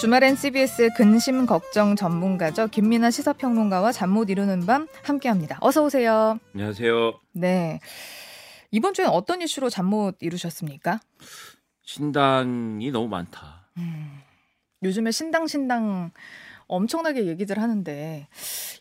주말엔 0.00 0.34
CBS 0.36 0.90
근심 0.96 1.44
걱정 1.46 1.94
전문가죠. 1.94 2.68
김민아 2.68 3.10
시사평론가와 3.10 3.92
잠 3.92 4.10
못 4.10 4.30
이루는 4.30 4.64
밤 4.66 4.86
함께합니다. 5.04 5.58
어서 5.60 5.84
오세요. 5.84 6.38
안녕하세요. 6.54 7.20
네. 7.32 7.80
이번 8.70 8.94
주엔 8.94 9.08
어떤 9.08 9.42
이슈로 9.42 9.68
잠 9.68 9.86
못 9.86 10.16
이루셨습니까? 10.20 11.00
신당이 11.82 12.90
너무 12.92 13.08
많다. 13.08 13.68
음, 13.76 14.20
요즘에 14.82 15.10
신당 15.10 15.46
신당 15.46 16.10
엄청나게 16.66 17.26
얘기들 17.26 17.58
하는데 17.60 18.28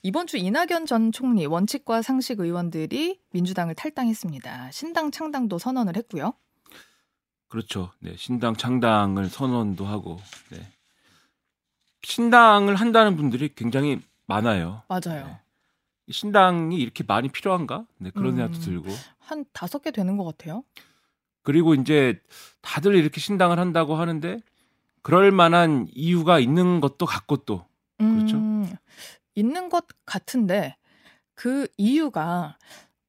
이번 0.03 0.25
주 0.27 0.37
이낙연 0.37 0.85
전 0.85 1.11
총리 1.11 1.45
원칙과 1.45 2.01
상식 2.01 2.39
의원들이 2.39 3.19
민주당을 3.31 3.75
탈당했습니다. 3.75 4.71
신당 4.71 5.11
창당도 5.11 5.57
선언을 5.57 5.97
했고요. 5.97 6.33
그렇죠. 7.49 7.91
네, 7.99 8.13
신당 8.15 8.55
창당을 8.55 9.27
선언도 9.29 9.85
하고 9.85 10.17
네. 10.51 10.59
신당을 12.09 12.75
한다는 12.75 13.15
분들이 13.15 13.53
굉장히 13.53 14.01
많아요. 14.25 14.81
맞아요. 14.87 15.27
네. 15.27 15.39
신당이 16.11 16.75
이렇게 16.75 17.03
많이 17.03 17.29
필요한가? 17.29 17.85
네, 17.99 18.09
그런 18.09 18.33
음. 18.33 18.37
생각도 18.37 18.59
들고. 18.59 18.89
한 19.19 19.45
다섯 19.53 19.83
개 19.83 19.91
되는 19.91 20.17
것 20.17 20.25
같아요. 20.25 20.63
그리고 21.43 21.75
이제 21.75 22.19
다들 22.61 22.95
이렇게 22.95 23.19
신당을 23.21 23.59
한다고 23.59 23.95
하는데 23.95 24.39
그럴 25.03 25.31
만한 25.31 25.87
이유가 25.93 26.39
있는 26.39 26.81
것도 26.81 27.05
같고 27.05 27.37
또 27.37 27.65
그렇죠. 27.97 28.37
음, 28.37 28.75
있는 29.35 29.69
것 29.69 29.85
같은데 30.05 30.75
그 31.35 31.67
이유가 31.77 32.57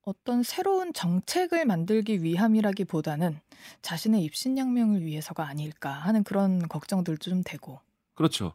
어떤 0.02 0.42
새로운 0.42 0.92
정책을 0.92 1.64
만들기 1.64 2.22
위함이라기보다는 2.22 3.40
자신의 3.82 4.22
입신양명을 4.24 5.04
위해서가 5.04 5.46
아닐까 5.46 5.90
하는 5.90 6.22
그런 6.22 6.68
걱정들도 6.68 7.30
좀 7.30 7.42
되고. 7.42 7.80
그렇죠. 8.20 8.52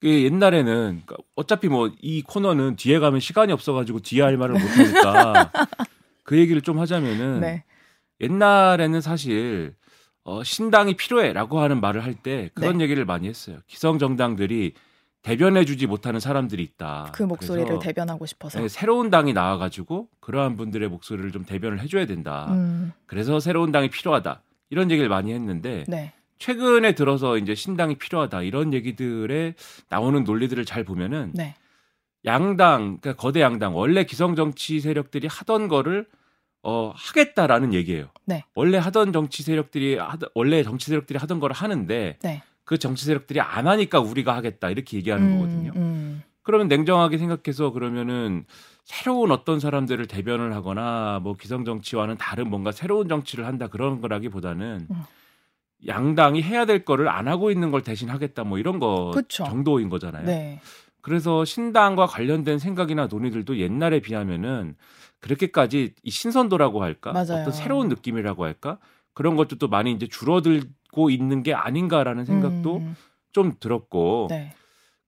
그 0.00 0.08
옛날에는 0.08 1.02
그러니까 1.06 1.16
어차피 1.36 1.68
뭐 1.68 1.88
이 2.02 2.20
코너는 2.22 2.74
뒤에 2.74 2.98
가면 2.98 3.20
시간이 3.20 3.52
없어가지고 3.52 4.00
뒤에 4.00 4.22
할 4.22 4.36
말을 4.36 4.54
못하니까 4.60 5.52
그 6.24 6.36
얘기를 6.36 6.60
좀 6.62 6.80
하자면은 6.80 7.40
네. 7.40 7.64
옛날에는 8.20 9.00
사실 9.00 9.74
어, 10.24 10.42
신당이 10.42 10.96
필요해라고 10.96 11.60
하는 11.60 11.80
말을 11.80 12.02
할 12.02 12.14
때 12.16 12.50
그런 12.54 12.78
네. 12.78 12.84
얘기를 12.84 13.04
많이 13.04 13.28
했어요. 13.28 13.58
기성 13.68 13.98
정당들이 14.00 14.74
대변해주지 15.22 15.86
못하는 15.86 16.18
사람들이 16.20 16.62
있다. 16.64 17.12
그 17.14 17.22
목소리를 17.22 17.78
대변하고 17.78 18.26
싶어서. 18.26 18.58
네, 18.60 18.68
새로운 18.68 19.10
당이 19.10 19.32
나와가지고 19.32 20.08
그러한 20.20 20.56
분들의 20.56 20.88
목소리를 20.88 21.30
좀 21.32 21.44
대변을 21.44 21.80
해줘야 21.80 22.04
된다. 22.06 22.46
음, 22.50 22.92
그래서 23.06 23.38
새로운 23.40 23.70
당이 23.72 23.90
필요하다. 23.90 24.42
이런 24.70 24.90
얘기를 24.90 25.08
많이 25.08 25.32
했는데 25.32 25.84
네. 25.88 26.12
최근에 26.38 26.94
들어서 26.94 27.38
이제 27.38 27.54
신당이 27.54 27.96
필요하다 27.96 28.42
이런 28.42 28.72
얘기들에 28.74 29.54
나오는 29.88 30.24
논리들을 30.24 30.64
잘 30.64 30.84
보면은 30.84 31.32
네. 31.34 31.54
양당, 32.24 32.98
그러니까 33.00 33.14
거대 33.14 33.40
양당, 33.40 33.76
원래 33.76 34.04
기성 34.04 34.34
정치 34.34 34.80
세력들이 34.80 35.28
하던 35.28 35.68
거를 35.68 36.06
어, 36.62 36.92
하겠다라는 36.96 37.74
얘기예요. 37.74 38.08
네. 38.24 38.44
원래 38.54 38.78
하던 38.78 39.12
정치 39.12 39.42
세력들이 39.42 39.98
하던 39.98 40.30
원래 40.34 40.62
정치 40.62 40.86
세력들이 40.86 41.18
하던 41.18 41.38
거를 41.38 41.54
하는데 41.54 42.18
네. 42.22 42.42
그 42.64 42.78
정치 42.78 43.04
세력들이 43.04 43.40
안 43.40 43.66
하니까 43.66 44.00
우리가 44.00 44.34
하겠다 44.34 44.70
이렇게 44.70 44.96
얘기하는 44.96 45.26
음, 45.26 45.38
거거든요. 45.38 45.72
음, 45.76 46.22
그러면 46.42 46.68
냉정하게 46.68 47.18
생각해서 47.18 47.70
그러면은 47.70 48.46
새로운 48.84 49.30
어떤 49.30 49.60
사람들을 49.60 50.06
대변을 50.06 50.54
하거나 50.54 51.20
뭐 51.22 51.34
기성 51.34 51.66
정치와는 51.66 52.16
다른 52.16 52.48
뭔가 52.48 52.72
새로운 52.72 53.08
정치를 53.08 53.46
한다 53.46 53.68
그런 53.68 54.00
거라기보다는 54.00 54.86
음. 54.90 55.02
양당이 55.86 56.42
해야 56.42 56.64
될 56.66 56.84
거를 56.84 57.08
안 57.08 57.28
하고 57.28 57.50
있는 57.50 57.70
걸 57.70 57.82
대신 57.82 58.10
하겠다 58.10 58.44
뭐 58.44 58.58
이런 58.58 58.78
거 58.78 59.12
그쵸. 59.14 59.44
정도인 59.44 59.88
거잖아요. 59.88 60.24
네. 60.24 60.60
그래서 61.00 61.44
신당과 61.44 62.06
관련된 62.06 62.58
생각이나 62.58 63.06
논의들도 63.06 63.58
옛날에 63.58 64.00
비하면은 64.00 64.74
그렇게까지 65.20 65.94
이 66.02 66.10
신선도라고 66.10 66.82
할까? 66.82 67.12
맞아요. 67.12 67.42
어떤 67.42 67.52
새로운 67.52 67.88
느낌이라고 67.88 68.44
할까? 68.44 68.78
그런 69.12 69.36
것도 69.36 69.56
또 69.56 69.68
많이 69.68 69.92
이제 69.92 70.06
줄어들고 70.06 71.10
있는 71.10 71.42
게 71.42 71.54
아닌가라는 71.54 72.24
생각도 72.24 72.78
음, 72.78 72.96
좀 73.32 73.52
들었고 73.60 74.28
네. 74.30 74.52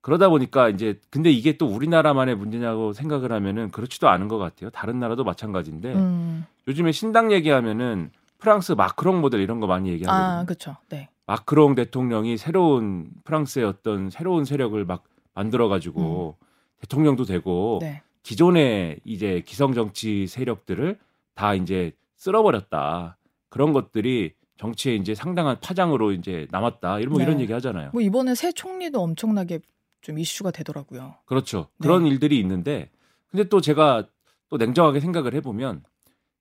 그러다 0.00 0.28
보니까 0.28 0.68
이제 0.68 1.00
근데 1.10 1.30
이게 1.30 1.56
또 1.56 1.66
우리나라만의 1.66 2.36
문제냐고 2.36 2.92
생각을 2.92 3.32
하면은 3.32 3.70
그렇지도 3.70 4.08
않은 4.08 4.28
것 4.28 4.38
같아요. 4.38 4.70
다른 4.70 5.00
나라도 5.00 5.24
마찬가지인데 5.24 5.94
음, 5.94 6.46
요즘에 6.68 6.92
신당 6.92 7.32
얘기하면은 7.32 8.10
프랑스 8.38 8.72
마크롱 8.72 9.20
모델 9.20 9.40
이런 9.40 9.60
거 9.60 9.66
많이 9.66 9.90
얘기하거든요. 9.90 10.40
아, 10.40 10.44
그렇죠. 10.44 10.76
네. 10.88 11.08
마크롱 11.26 11.74
대통령이 11.74 12.36
새로운 12.36 13.10
프랑스의 13.24 13.64
어떤 13.64 14.10
새로운 14.10 14.44
세력을 14.44 14.84
막 14.84 15.04
만들어 15.34 15.68
가지고 15.68 16.36
대통령도 16.80 17.24
되고 17.24 17.78
네. 17.80 18.02
기존의 18.22 19.00
이제 19.04 19.42
기성 19.44 19.74
정치 19.74 20.26
세력들을 20.26 20.98
다 21.34 21.54
이제 21.54 21.92
쓸어버렸다. 22.16 23.18
그런 23.48 23.72
것들이 23.72 24.34
정치에 24.56 24.94
이제 24.94 25.14
상당한 25.14 25.58
파장으로 25.60 26.12
이제 26.12 26.46
남았다. 26.50 27.00
이런 27.00 27.12
뭐 27.12 27.22
이런 27.22 27.36
네. 27.36 27.42
얘기 27.42 27.52
하잖아요. 27.52 27.90
뭐 27.92 28.00
이번에 28.00 28.34
새 28.34 28.52
총리도 28.52 29.00
엄청나게 29.00 29.60
좀 30.00 30.18
이슈가 30.18 30.50
되더라고요. 30.50 31.16
그렇죠. 31.24 31.68
네. 31.78 31.86
그런 31.86 32.06
일들이 32.06 32.38
있는데 32.40 32.90
근데 33.30 33.48
또 33.48 33.60
제가 33.60 34.06
또 34.48 34.56
냉정하게 34.56 35.00
생각을 35.00 35.34
해 35.34 35.40
보면 35.40 35.82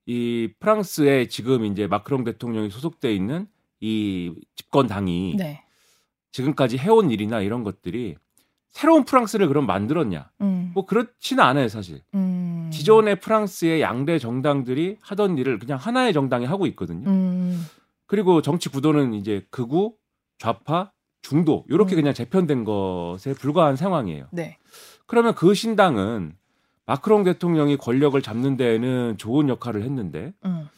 이 0.06 0.50
프랑스에 0.60 1.28
지금 1.28 1.66
이제 1.66 1.88
마크롱 1.88 2.24
대통령이 2.24 2.70
소속돼 2.70 3.14
있는 3.14 3.48
이 3.80 4.34
집권 4.56 4.88
당이 4.88 5.36
네. 5.38 5.64
지금까지 6.32 6.78
해온 6.78 7.12
일이나 7.12 7.42
이런 7.42 7.64
것들이 7.64 8.16
새로운 8.70 9.06
프랑스를 9.06 9.48
그럼 9.48 9.66
만들었냐? 9.66 10.30
음, 10.42 10.72
뭐 10.74 10.86
그렇지는 10.86 11.44
않아요, 11.44 11.70
사실. 11.70 12.02
음, 12.14 12.70
기존의 12.74 13.22
프랑스의 13.22 13.82
양대 13.82 14.20
정당들이 14.20 14.98
하던 15.00 15.38
일을 15.38 15.60
그냥 15.60 15.78
하나의 15.78 16.12
정당이 16.12 16.46
하고 16.46 16.68
있거든요. 16.68 17.10
음, 17.10 17.66
그리고 18.06 18.42
정치 18.42 18.68
구도는 18.68 19.14
이제 19.14 19.48
극우, 19.50 19.94
좌파, 20.38 20.92
중도 21.22 21.64
이렇게 21.70 21.96
음. 21.96 22.02
그냥 22.02 22.14
재편된 22.14 22.66
것에 22.66 23.34
불과한 23.34 23.78
상황이에요. 23.78 24.28
네. 24.32 24.58
그러면 25.08 25.34
그 25.36 25.54
신당은 25.54 26.36
마크롱 26.86 27.24
대통령이 27.24 27.78
권력을 27.78 28.20
잡는 28.22 28.58
데에는 28.58 29.18
좋은 29.18 29.50
역할을 29.50 29.84
했는데 29.84 30.34
음, 30.46 30.70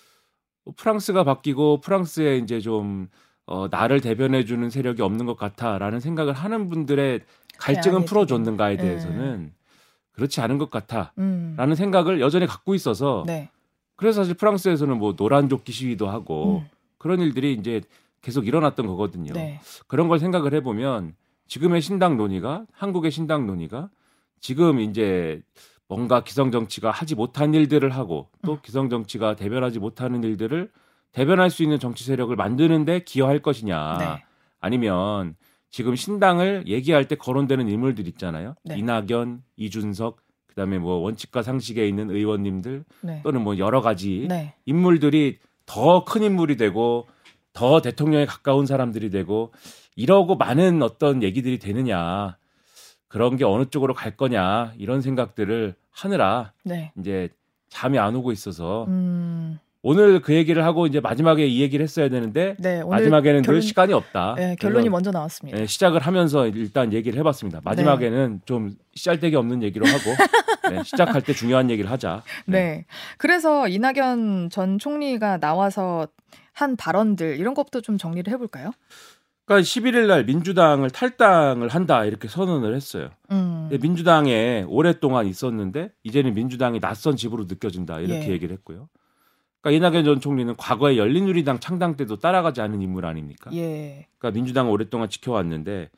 프랑스가 0.75 1.23
바뀌고 1.23 1.81
프랑스에 1.81 2.37
이제 2.37 2.59
좀 2.59 3.09
어, 3.45 3.67
나를 3.69 4.01
대변해 4.01 4.43
주는 4.43 4.69
세력이 4.69 5.01
없는 5.01 5.25
것 5.25 5.37
같아라는 5.37 5.99
생각을 5.99 6.33
하는 6.33 6.69
분들의 6.69 7.21
갈증은 7.59 7.99
대안이 7.99 8.05
풀어줬는가에 8.05 8.77
되게. 8.77 8.87
대해서는 8.89 9.53
그렇지 10.11 10.41
않은 10.41 10.57
것 10.57 10.69
같아라는 10.69 11.13
음, 11.19 11.75
생각을 11.75 12.19
여전히 12.19 12.45
갖고 12.45 12.75
있어서 12.75 13.23
네. 13.25 13.49
그래서 13.95 14.21
사실 14.21 14.35
프랑스에서는 14.35 14.97
뭐 14.97 15.15
노란 15.15 15.49
조끼 15.49 15.71
시위도 15.71 16.09
하고 16.09 16.59
음, 16.59 16.69
그런 16.97 17.19
일들이 17.19 17.53
이제 17.53 17.81
계속 18.21 18.47
일어났던 18.47 18.85
거거든요. 18.87 19.33
네. 19.33 19.59
그런 19.87 20.07
걸 20.07 20.19
생각을 20.19 20.53
해보면 20.55 21.15
지금의 21.47 21.81
신당 21.81 22.17
논의가 22.17 22.65
한국의 22.73 23.11
신당 23.11 23.47
논의가 23.47 23.89
지금 24.39 24.79
이제 24.79 25.41
뭔가 25.87 26.23
기성 26.23 26.51
정치가 26.51 26.91
하지 26.91 27.15
못한 27.15 27.53
일들을 27.53 27.89
하고 27.89 28.29
또 28.45 28.53
음. 28.53 28.57
기성 28.61 28.89
정치가 28.89 29.35
대변하지 29.35 29.79
못하는 29.79 30.23
일들을 30.23 30.69
대변할 31.11 31.49
수 31.49 31.63
있는 31.63 31.79
정치 31.79 32.03
세력을 32.03 32.35
만드는데 32.35 33.03
기여할 33.03 33.39
것이냐 33.39 33.97
네. 33.99 34.23
아니면 34.59 35.35
지금 35.69 35.95
신당을 35.95 36.65
얘기할 36.67 37.05
때 37.05 37.15
거론되는 37.15 37.69
인물들 37.69 38.07
있잖아요 38.09 38.55
네. 38.63 38.77
이낙연 38.77 39.43
이준석 39.55 40.17
그다음에 40.47 40.77
뭐 40.77 40.95
원칙과 40.95 41.43
상식에 41.43 41.87
있는 41.87 42.09
의원님들 42.09 42.83
네. 43.01 43.21
또는 43.23 43.41
뭐 43.41 43.57
여러 43.57 43.81
가지 43.81 44.25
네. 44.27 44.55
인물들이 44.65 45.39
더 45.65 46.03
큰 46.03 46.23
인물이 46.23 46.57
되고 46.57 47.07
더 47.53 47.81
대통령에 47.81 48.25
가까운 48.25 48.65
사람들이 48.65 49.09
되고 49.09 49.51
이러고 49.95 50.35
많은 50.35 50.81
어떤 50.81 51.23
얘기들이 51.23 51.59
되느냐 51.59 52.37
그런 53.07 53.37
게 53.37 53.45
어느 53.45 53.65
쪽으로 53.65 53.93
갈 53.93 54.15
거냐 54.15 54.73
이런 54.77 55.01
생각들을 55.01 55.75
하느라 55.91 56.51
네. 56.63 56.91
이제 56.99 57.29
잠이 57.69 57.97
안 57.99 58.15
오고 58.15 58.31
있어서 58.31 58.85
음, 58.87 59.59
오늘 59.81 60.21
그 60.21 60.33
얘기를 60.33 60.65
하고 60.65 60.87
이제 60.87 60.99
마지막에 60.99 61.45
이 61.45 61.61
얘기를 61.61 61.83
했어야 61.83 62.09
되는데 62.09 62.55
네. 62.59 62.83
마지막에는 62.83 63.41
결론, 63.41 63.59
늘 63.59 63.61
시간이 63.61 63.93
없다. 63.93 64.35
네, 64.35 64.55
결론이 64.59 64.89
먼저 64.89 65.11
나왔습니다. 65.11 65.59
예, 65.59 65.65
시작을 65.65 66.01
하면서 66.01 66.47
일단 66.47 66.91
얘기를 66.93 67.17
해봤습니다. 67.19 67.61
마지막에는 67.63 68.41
좀 68.45 68.71
씨알데기 68.95 69.35
없는 69.35 69.63
얘기로 69.63 69.85
하고 69.85 70.03
네, 70.73 70.83
시작할 70.83 71.21
때 71.21 71.33
중요한 71.33 71.69
얘기를 71.69 71.89
하자. 71.89 72.23
네. 72.45 72.85
그래서 73.17 73.67
이낙연 73.67 74.49
전 74.49 74.79
총리가 74.79 75.37
나와서 75.37 76.07
한 76.51 76.75
발언들 76.75 77.37
이런 77.39 77.53
것부터 77.53 77.81
좀 77.81 77.97
정리를 77.97 78.33
해볼까요? 78.33 78.71
그러니까 79.47 79.63
11일 79.63 80.07
날 80.07 80.25
민주당을 80.25 80.89
탈당을 80.89 81.69
한다 81.69 82.03
이렇게 82.03 82.27
선언을 82.27 82.75
했어요. 82.75 83.09
음, 83.31 83.67
근데 83.69 83.81
민주당에 83.81 84.65
오랫동안 84.67 85.25
있었는데 85.25 85.89
이제는 86.03 86.33
민주당이 86.33 86.81
낯선 86.81 87.15
집으로 87.15 87.45
느껴진다 87.45 88.01
이렇게 88.01 88.27
예. 88.27 88.31
얘기를 88.33 88.53
했고요. 88.57 88.89
그러니까 89.61 89.87
이낙연 89.87 90.03
전 90.03 90.19
총리는 90.19 90.53
과거에 90.57 90.97
열린우리당 90.97 91.61
창당 91.61 91.95
때도 91.95 92.17
따라가지 92.17 92.59
않은 92.59 92.81
인물 92.81 93.05
아닙니까? 93.05 93.49
예. 93.53 94.07
그러니까 94.17 94.37
민주당을 94.37 94.69
오랫동안 94.69 95.07
지켜왔는데 95.07 95.91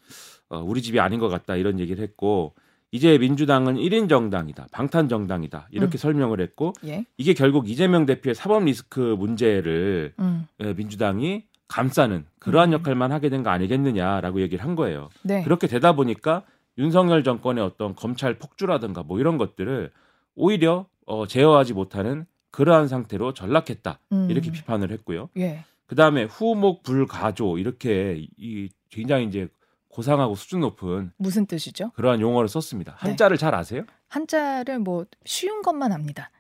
어, 0.50 0.60
우리 0.60 0.84
집이 0.84 1.00
아닌 1.00 1.20
것 1.20 1.28
같다 1.28 1.56
이런 1.56 1.80
얘기를 1.80 2.04
했고 2.04 2.54
이제 2.92 3.18
민주당은 3.18 3.78
1인 3.78 4.10
정당이다, 4.10 4.68
방탄 4.72 5.10
정당이다 5.10 5.70
이렇게 5.72 5.98
음. 5.98 5.98
설명을 5.98 6.40
했고 6.40 6.74
예. 6.86 7.04
이게 7.18 7.34
결국 7.34 7.68
이재명 7.68 8.06
대표의 8.06 8.36
사법 8.36 8.66
리스크 8.66 9.00
문제를 9.00 10.14
음. 10.20 10.48
예, 10.60 10.74
민주당이 10.74 11.46
감싸는 11.70 12.26
그러한 12.40 12.70
음. 12.70 12.74
역할만 12.74 13.12
하게 13.14 13.30
된 13.30 13.44
거 13.44 13.50
아니겠느냐라고 13.52 14.42
얘기를 14.42 14.64
한 14.66 14.76
거예요. 14.76 15.10
네. 15.24 15.44
그렇게 15.44 15.68
되다 15.68 15.94
보니까 15.94 16.44
윤석열 16.78 17.24
정권의 17.24 17.64
어떤 17.64 17.96
검찰 17.96 18.34
폭주라든가 18.38 19.04
뭐 19.04 19.20
이런 19.20 19.38
것들을 19.38 19.92
오히려 20.36 20.88
어, 21.06 21.26
제어하지 21.28 21.74
못하는 21.74 22.26
그러한 22.52 22.88
상태로 22.88 23.34
전락했다 23.34 24.00
음. 24.12 24.28
이렇게 24.30 24.52
비판을 24.52 24.92
했고요. 24.92 25.30
예. 25.38 25.64
그 25.86 25.96
다음에 25.96 26.24
후목 26.24 26.84
불가조 26.84 27.58
이렇게 27.58 28.26
이 28.38 28.70
굉장히 28.90 29.26
이제 29.26 29.48
고상하고 29.90 30.36
수준 30.36 30.60
높은 30.62 31.12
무슨 31.18 31.46
뜻이죠? 31.46 31.92
그러한 31.96 32.22
용어를 32.22 32.48
썼습니다. 32.48 32.94
네. 32.94 32.98
한자를 33.10 33.38
잘 33.38 33.56
아세요? 33.56 33.84
한자를 34.08 34.80
뭐 34.80 35.06
쉬운 35.26 35.62
것만 35.62 35.92
압니다. 35.92 36.32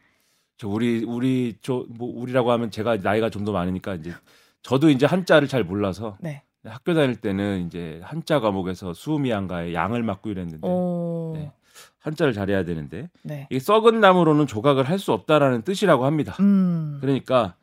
저 0.57 0.67
우리 0.67 1.03
우리 1.03 1.57
저 1.61 1.85
뭐 1.89 2.11
우리라고 2.21 2.51
하면 2.51 2.69
제가 2.71 2.97
나이가 2.97 3.29
좀 3.29 3.45
더 3.45 3.51
많으니까 3.51 3.95
이제 3.95 4.13
저도 4.61 4.89
이제 4.89 5.05
한자를 5.05 5.47
잘 5.47 5.63
몰라서 5.63 6.17
네. 6.19 6.43
학교 6.65 6.93
다닐 6.93 7.15
때는 7.15 7.65
이제 7.67 8.01
한자 8.03 8.39
과목에서 8.39 8.93
수미양가의 8.93 9.73
양을 9.73 10.03
맡고 10.03 10.29
이랬는데 10.29 10.67
오. 10.67 11.33
네. 11.35 11.41
네. 11.43 11.51
한자를 11.99 12.33
잘해야 12.33 12.63
되는데 12.65 13.09
이게 13.49 13.59
썩은 13.59 13.99
나무로는 13.99 14.47
조각을 14.47 14.83
할 14.89 14.99
수 14.99 15.13
없다라는 15.13 15.61
뜻이라고 15.61 16.05
합니다. 16.05 16.35
음. 16.41 16.97
그러니까 17.01 17.55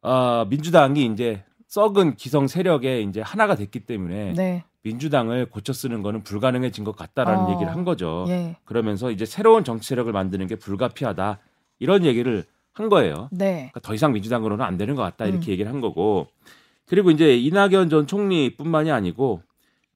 아, 0.00 0.46
민주당이 0.48 1.06
이제 1.06 1.42
썩은 1.66 2.14
기성 2.14 2.46
세력의 2.46 3.04
이제 3.04 3.20
하나가 3.20 3.56
됐기 3.56 3.80
때문에 3.80 4.32
네. 4.34 4.64
민주당을 4.82 5.46
고쳐 5.50 5.72
쓰는 5.72 6.02
거는 6.02 6.22
불가능해진 6.22 6.84
것 6.84 6.94
같다라는 6.96 7.44
어. 7.46 7.50
얘기를 7.52 7.72
한 7.72 7.84
거죠. 7.84 8.24
예. 8.28 8.56
그러면서 8.64 9.10
이제 9.10 9.26
새로운 9.26 9.64
정치 9.64 9.88
세력을 9.88 10.10
만드는 10.12 10.46
게 10.46 10.54
불가피하다 10.56 11.40
이런 11.80 12.04
얘기를 12.04 12.44
한 12.78 12.88
거예요. 12.88 13.28
네. 13.32 13.70
그러니까 13.72 13.80
더 13.80 13.94
이상 13.94 14.12
민주당으로는 14.12 14.64
안 14.64 14.76
되는 14.76 14.94
것 14.94 15.02
같다 15.02 15.26
이렇게 15.26 15.50
음. 15.50 15.52
얘기를 15.52 15.70
한 15.70 15.80
거고 15.80 16.28
그리고 16.86 17.10
이제 17.10 17.36
이낙연 17.36 17.90
전 17.90 18.06
총리뿐만이 18.06 18.90
아니고 18.90 19.42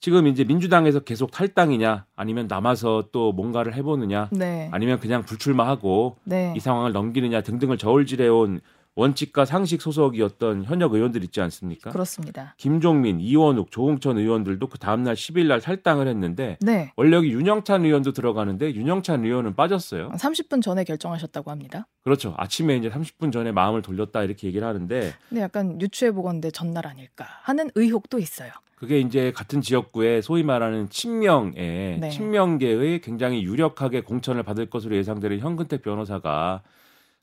지금 0.00 0.26
이제 0.26 0.42
민주당에서 0.42 1.00
계속 1.00 1.30
탈당이냐 1.30 2.06
아니면 2.16 2.48
남아서 2.48 3.04
또 3.12 3.32
뭔가를 3.32 3.74
해보느냐 3.74 4.30
네. 4.32 4.68
아니면 4.72 4.98
그냥 4.98 5.22
불출마하고 5.22 6.16
네. 6.24 6.52
이 6.56 6.60
상황을 6.60 6.92
넘기느냐 6.92 7.42
등등을 7.42 7.78
저울질해온 7.78 8.60
원칙과 8.94 9.46
상식 9.46 9.80
소속이었던 9.80 10.64
현역 10.64 10.92
의원들 10.92 11.24
있지 11.24 11.40
않습니까? 11.40 11.90
그렇습니다. 11.90 12.54
김종민, 12.58 13.20
이원욱, 13.20 13.70
조홍천 13.70 14.18
의원들도 14.18 14.66
그 14.66 14.78
다음날 14.78 15.14
10일 15.14 15.46
날 15.46 15.60
탈당을 15.60 16.06
했는데 16.08 16.58
네. 16.60 16.92
원래 16.96 17.16
여기 17.16 17.30
윤영찬 17.30 17.84
의원도 17.84 18.12
들어가는데 18.12 18.74
윤영찬 18.74 19.24
의원은 19.24 19.54
빠졌어요. 19.54 20.10
30분 20.10 20.60
전에 20.60 20.84
결정하셨다고 20.84 21.50
합니다. 21.50 21.86
그렇죠. 22.04 22.34
아침에 22.36 22.76
이제 22.76 22.90
30분 22.90 23.32
전에 23.32 23.50
마음을 23.52 23.80
돌렸다 23.80 24.24
이렇게 24.24 24.46
얘기를 24.46 24.66
하는데 24.66 25.14
근데 25.28 25.40
약간 25.42 25.80
유추해 25.80 26.12
보건데 26.12 26.50
전날 26.50 26.86
아닐까 26.86 27.26
하는 27.42 27.70
의혹도 27.74 28.18
있어요. 28.18 28.50
그게 28.74 28.98
이제 28.98 29.32
같은 29.32 29.60
지역구에 29.60 30.20
소위 30.22 30.42
말하는 30.42 30.90
친명의 30.90 31.98
네. 32.00 32.10
친명계의 32.10 33.00
굉장히 33.00 33.44
유력하게 33.44 34.02
공천을 34.02 34.42
받을 34.42 34.68
것으로 34.68 34.96
예상되는 34.96 35.38
현근택 35.38 35.82
변호사가 35.82 36.62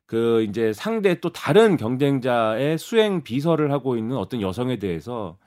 그 0.10 0.44
이제 0.50 0.74
상대 0.74 1.20
또 1.20 1.32
다른 1.32 1.78
경쟁자의 1.78 2.80
수행 2.80 3.22
비서를 3.22 3.72
하고 3.72 3.96
있는 3.96 4.18
어떤 4.18 4.42
여성에 4.42 4.80
대해서 4.80 5.38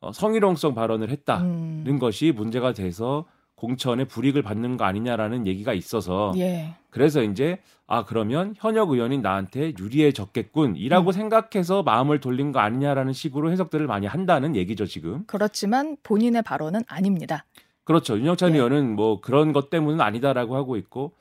어, 0.00 0.12
성희롱성 0.12 0.76
발언을 0.76 1.10
했다는 1.10 1.84
음. 1.88 1.98
것이 1.98 2.30
문제가 2.30 2.72
돼서 2.72 3.24
공천에 3.56 4.04
불이익을 4.04 4.42
받는 4.42 4.76
거 4.76 4.84
아니냐라는 4.84 5.48
얘기가 5.48 5.74
있어서 5.74 6.32
예. 6.36 6.76
그래서 6.90 7.24
이제 7.24 7.58
아 7.88 8.04
그러면 8.04 8.54
현역 8.56 8.90
의원이 8.90 9.18
나한테 9.18 9.72
유리해졌겠군이라고 9.76 11.10
음. 11.10 11.12
생각해서 11.12 11.82
마음을 11.82 12.20
돌린 12.20 12.52
거 12.52 12.60
아니냐라는 12.60 13.12
식으로 13.12 13.50
해석들을 13.50 13.88
많이 13.88 14.06
한다는 14.06 14.54
얘기죠 14.54 14.86
지금. 14.86 15.24
그렇지만 15.26 15.96
본인의 16.04 16.42
발언은 16.42 16.82
아닙니다. 16.86 17.46
그렇죠. 17.82 18.16
윤영찬 18.16 18.52
예. 18.52 18.58
의원은 18.58 18.94
뭐 18.94 19.20
그런 19.20 19.52
것 19.52 19.70
때문은 19.70 20.00
아니다라고 20.00 20.54
하고 20.54 20.76
있고 20.76 21.14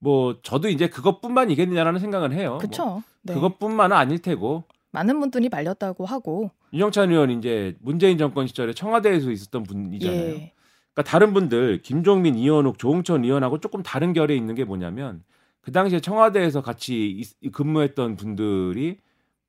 뭐 0.00 0.36
저도 0.42 0.68
이제 0.68 0.88
그것뿐만이겠느냐라는 0.88 2.00
생각은 2.00 2.32
해요. 2.32 2.50
뭐 2.50 2.58
그렇죠. 2.58 3.02
네. 3.22 3.34
그것뿐만은 3.34 3.96
아닐 3.96 4.18
테고 4.20 4.64
많은 4.90 5.18
분들이 5.20 5.48
말렸다고 5.48 6.06
하고 6.06 6.50
윤영찬 6.72 7.10
의원 7.10 7.30
이제 7.30 7.76
문재인 7.80 8.16
정권 8.18 8.46
시절에 8.46 8.72
청와대에서 8.72 9.30
있었던 9.30 9.62
분이잖아요. 9.64 10.18
예. 10.20 10.52
그러니까 10.94 11.02
다른 11.10 11.32
분들 11.34 11.82
김종민, 11.82 12.34
이현욱, 12.36 12.78
조홍천 12.78 13.24
의원하고 13.24 13.58
조금 13.60 13.82
다른 13.82 14.12
결에 14.12 14.34
있는 14.36 14.54
게 14.54 14.64
뭐냐면 14.64 15.22
그 15.60 15.72
당시에 15.72 16.00
청와대에서 16.00 16.62
같이 16.62 17.10
있- 17.10 17.52
근무했던 17.52 18.16
분들이 18.16 18.98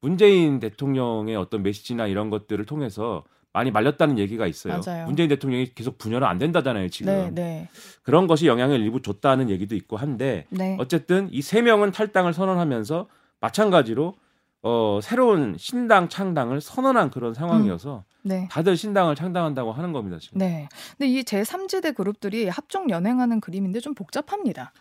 문재인 0.01 0.59
대통령의 0.59 1.35
어떤 1.35 1.61
메시지나 1.63 2.07
이런 2.07 2.29
것들을 2.29 2.65
통해서 2.65 3.23
많이 3.53 3.71
말렸다는 3.71 4.19
얘기가 4.19 4.45
있어요. 4.47 4.79
맞아요. 4.85 5.05
문재인 5.07 5.27
대통령이 5.29 5.73
계속 5.73 5.97
분열은 5.97 6.27
안 6.27 6.37
된다잖아요, 6.37 6.89
지금. 6.89 7.13
네, 7.13 7.31
네. 7.31 7.69
그런 8.03 8.27
것이 8.27 8.45
영향을 8.47 8.79
일부 8.79 9.01
줬다는 9.01 9.49
얘기도 9.49 9.75
있고 9.75 9.97
한데 9.97 10.45
네. 10.49 10.77
어쨌든 10.79 11.27
이 11.31 11.41
세 11.41 11.61
명은 11.63 11.91
탈당을 11.91 12.33
선언하면서 12.33 13.07
마찬가지로 13.41 14.13
어, 14.61 14.99
새로운 15.01 15.55
신당 15.57 16.09
창당을 16.09 16.61
선언한 16.61 17.09
그런 17.11 17.33
상황이어서 17.33 18.03
네. 18.21 18.47
다들 18.51 18.75
신당을 18.77 19.15
창당한다고 19.15 19.71
하는 19.71 19.93
겁니다, 19.93 20.17
지금. 20.19 20.37
네. 20.37 20.67
근데 20.97 21.09
이 21.09 21.21
제3지대 21.23 21.95
그룹들이 21.95 22.49
합종 22.49 22.89
연행하는 22.89 23.39
그림인데 23.39 23.79
좀 23.79 23.95
복잡합니다. 23.95 24.73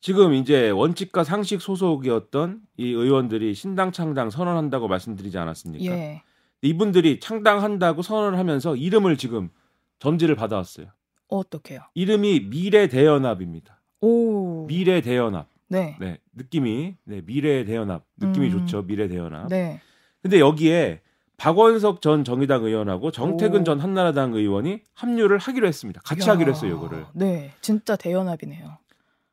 지금 0.00 0.32
이제 0.32 0.70
원칙과 0.70 1.24
상식 1.24 1.60
소속이었던 1.60 2.60
이 2.78 2.86
의원들이 2.88 3.52
신당 3.54 3.92
창당 3.92 4.30
선언한다고 4.30 4.88
말씀드리지 4.88 5.36
않았습니까? 5.36 5.84
예. 5.94 6.22
이분들이 6.62 7.20
창당한다고 7.20 8.02
선언을 8.02 8.38
하면서 8.38 8.76
이름을 8.76 9.16
지금 9.16 9.50
점지를 9.98 10.34
받아왔어요. 10.34 10.86
어떻게요? 11.28 11.80
이름이 11.94 12.48
미래 12.50 12.88
대연합입니다. 12.88 13.80
오. 14.00 14.66
미래 14.66 15.00
대연합. 15.00 15.48
네. 15.68 15.96
네, 16.00 16.18
느낌이 16.34 16.96
네, 17.04 17.22
미래 17.24 17.64
대연합. 17.64 18.04
느낌이 18.18 18.48
음. 18.48 18.50
좋죠. 18.50 18.82
미래 18.82 19.08
대연합. 19.08 19.48
네. 19.48 19.80
근데 20.22 20.40
여기에 20.40 21.00
박원석 21.36 22.02
전 22.02 22.24
정의당 22.24 22.64
의원하고 22.64 23.10
정태근 23.10 23.60
오. 23.62 23.64
전 23.64 23.80
한나라당 23.80 24.34
의원이 24.34 24.80
합류를 24.94 25.38
하기로 25.38 25.66
했습니다. 25.66 26.00
같이 26.04 26.26
이야. 26.26 26.32
하기로 26.34 26.52
했어요, 26.52 26.76
이거를. 26.76 27.06
네. 27.14 27.52
진짜 27.62 27.96
대연합이네요. 27.96 28.76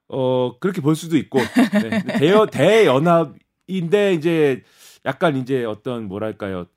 어 0.10 0.58
그렇게 0.60 0.80
볼 0.80 0.96
수도 0.96 1.18
있고 1.18 1.40
네. 1.40 2.02
대여 2.20 2.46
대연합인데 2.46 4.14
이제 4.14 4.64
약간 5.06 5.36
이제 5.36 5.66
어떤 5.66 6.08
뭐랄까요 6.08 6.68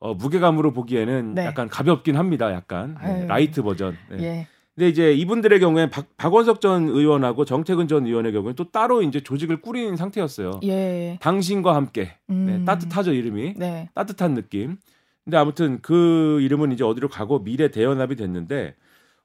어, 0.00 0.14
무게감으로 0.14 0.72
보기에는 0.72 1.34
네. 1.34 1.44
약간 1.44 1.68
가볍긴 1.68 2.16
합니다. 2.16 2.52
약간 2.52 2.96
네. 3.02 3.26
light 3.26 3.62
버전. 3.62 3.96
네. 4.10 4.22
예. 4.22 4.46
근데 4.74 4.90
이제 4.90 5.12
이분들의 5.12 5.58
경우에 5.58 5.90
박, 5.90 6.06
박원석 6.16 6.60
전 6.60 6.88
의원하고 6.88 7.44
정태근 7.44 7.88
전 7.88 8.06
의원의 8.06 8.32
경우에 8.32 8.52
또 8.52 8.70
따로 8.70 9.02
이제 9.02 9.20
조직을 9.20 9.60
꾸린 9.60 9.96
상태였어요. 9.96 10.60
예. 10.62 11.18
당신과 11.20 11.74
함께 11.74 12.14
네, 12.28 12.34
음. 12.34 12.64
따뜻하죠 12.64 13.12
이름이 13.12 13.54
네. 13.56 13.88
따뜻한 13.94 14.34
느낌. 14.34 14.76
근데 15.24 15.36
아무튼 15.36 15.80
그 15.82 16.38
이름은 16.42 16.70
이제 16.70 16.84
어디로 16.84 17.08
가고 17.08 17.42
미래 17.42 17.72
대연합이 17.72 18.14
됐는데 18.14 18.76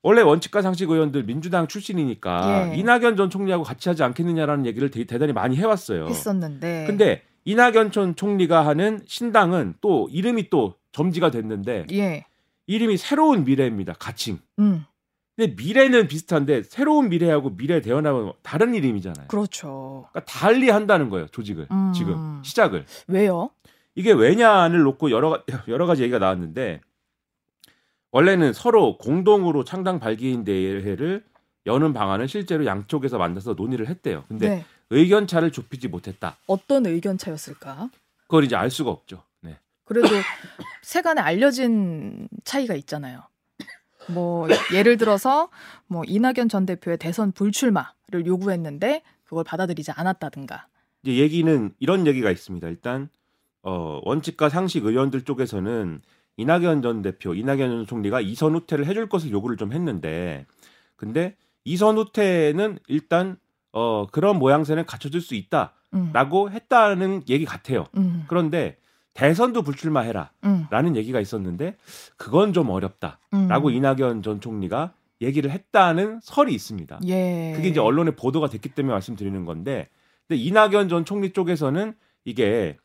원래 0.02 0.22
원칙과 0.22 0.64
상식 0.64 0.90
의원들 0.90 1.24
민주당 1.24 1.68
출신이니까 1.68 2.72
예. 2.74 2.76
이낙연 2.76 3.16
전 3.16 3.30
총리하고 3.30 3.64
같이 3.64 3.90
하지 3.90 4.02
않겠느냐라는 4.02 4.66
얘기를 4.66 4.90
대, 4.90 5.04
대단히 5.06 5.34
많이 5.34 5.56
해왔어요. 5.56 6.08
했었는데. 6.08 6.86
근데 6.88 7.22
이낙연 7.46 7.92
전 7.92 8.16
총리가 8.16 8.66
하는 8.66 9.02
신당은 9.06 9.76
또 9.82 10.08
이름이 10.12 10.50
또 10.50 10.76
점지가 10.92 11.32
됐는데 11.32 11.86
예. 11.92 12.26
이름이 12.68 12.98
새로운 12.98 13.44
미래입니다. 13.44 13.94
가칭. 13.94 14.40
음. 14.60 14.86
근데 15.36 15.56
미래는 15.62 16.08
비슷한데 16.08 16.64
새로운 16.64 17.10
미래하고 17.10 17.56
미래 17.58 17.82
대연합은 17.82 18.34
다른 18.44 18.76
이름이잖아요. 18.76 19.28
그렇죠. 19.28 20.06
그러니까 20.12 20.32
달리 20.32 20.70
한다는 20.70 21.10
거예요. 21.10 21.28
조직을 21.28 21.68
음. 21.72 21.92
지금 21.94 22.40
시작을. 22.44 22.86
왜요? 23.08 23.50
이게 23.96 24.12
왜냐를 24.14 24.82
놓고 24.84 25.12
여러 25.12 25.30
가- 25.32 25.44
여러 25.68 25.86
가지 25.86 26.04
얘기가 26.04 26.20
나왔는데 26.20 26.82
원래는 28.12 28.54
서로 28.54 28.98
공동으로 28.98 29.64
창당 29.64 30.00
발기인 30.00 30.44
대회를 30.44 31.24
여는 31.66 31.94
방안을 31.94 32.28
실제로 32.28 32.66
양쪽에서 32.66 33.18
만나서 33.18 33.54
논의를 33.54 33.88
했대요. 33.88 34.24
근데 34.28 34.50
네. 34.50 34.66
의견 34.90 35.28
차를 35.28 35.52
좁히지 35.52 35.88
못했다. 35.88 36.38
어떤 36.48 36.86
의견 36.86 37.18
차였을까? 37.18 37.90
그걸 38.24 38.44
이제 38.44 38.56
알 38.56 38.70
수가 38.70 38.92
없죠. 38.92 39.24
네. 39.42 39.58
그래도 39.86 40.08
세간에 40.82 41.22
알려진 41.22 42.28
차이가 42.44 42.76
있잖아요. 42.76 43.24
뭐 44.10 44.48
예를 44.74 44.98
들어서 44.98 45.50
뭐 45.88 46.04
이낙연 46.06 46.50
전 46.50 46.66
대표의 46.66 46.98
대선 46.98 47.32
불출마를 47.32 48.26
요구했는데 48.26 49.02
그걸 49.24 49.44
받아들이지 49.44 49.92
않았다든가. 49.92 50.68
이제 51.04 51.16
얘기는 51.18 51.74
이런 51.80 52.08
얘기가 52.08 52.32
있습니다. 52.32 52.68
일단 52.68 53.10
어, 53.62 54.02
원칙과 54.04 54.50
상식 54.50 54.86
의원들 54.86 55.24
쪽에서는 55.24 56.02
이낙연 56.38 56.82
전 56.82 57.02
대표, 57.02 57.34
이낙연 57.34 57.70
전 57.70 57.88
총리가 57.88 58.22
이선 58.22 58.56
후퇴를 58.56 58.86
해줄 58.86 59.08
것을 59.08 59.32
요구를 59.32 59.56
좀 59.58 59.72
했는데, 59.72 60.46
근데 60.96 61.36
이선 61.64 61.98
후퇴는 61.98 62.80
일단 62.88 63.38
어 63.74 64.08
그런 64.12 64.40
모양새는 64.40 64.86
갖춰줄 64.86 65.20
수 65.20 65.36
있다라고 65.36 66.46
음. 66.46 66.52
했다는 66.52 67.24
얘기 67.28 67.44
같아요. 67.44 67.86
음. 67.98 68.24
그런데 68.28 68.78
대선도 69.14 69.62
불출마해라 69.64 70.32
라는 70.70 70.92
음. 70.92 70.96
얘기가 70.96 71.20
있었는데 71.20 71.76
그건 72.18 72.54
좀 72.54 72.70
어렵다라고 72.70 73.68
음. 73.68 73.74
이낙연 73.74 74.22
전 74.22 74.40
총리가 74.40 74.94
얘기를 75.24 75.50
했다는 75.52 76.20
설이 76.22 76.54
있습니다. 76.54 77.00
예. 77.08 77.54
그게 77.56 77.70
이제 77.70 77.80
언론에 77.80 78.12
보도가 78.12 78.50
됐기 78.50 78.70
때문에 78.70 78.94
말씀드리는 78.94 79.46
건데, 79.46 79.90
근데 80.28 80.42
이낙연 80.42 80.90
전 80.90 81.06
총리 81.06 81.32
쪽에서는 81.32 81.94
이게 82.26 82.78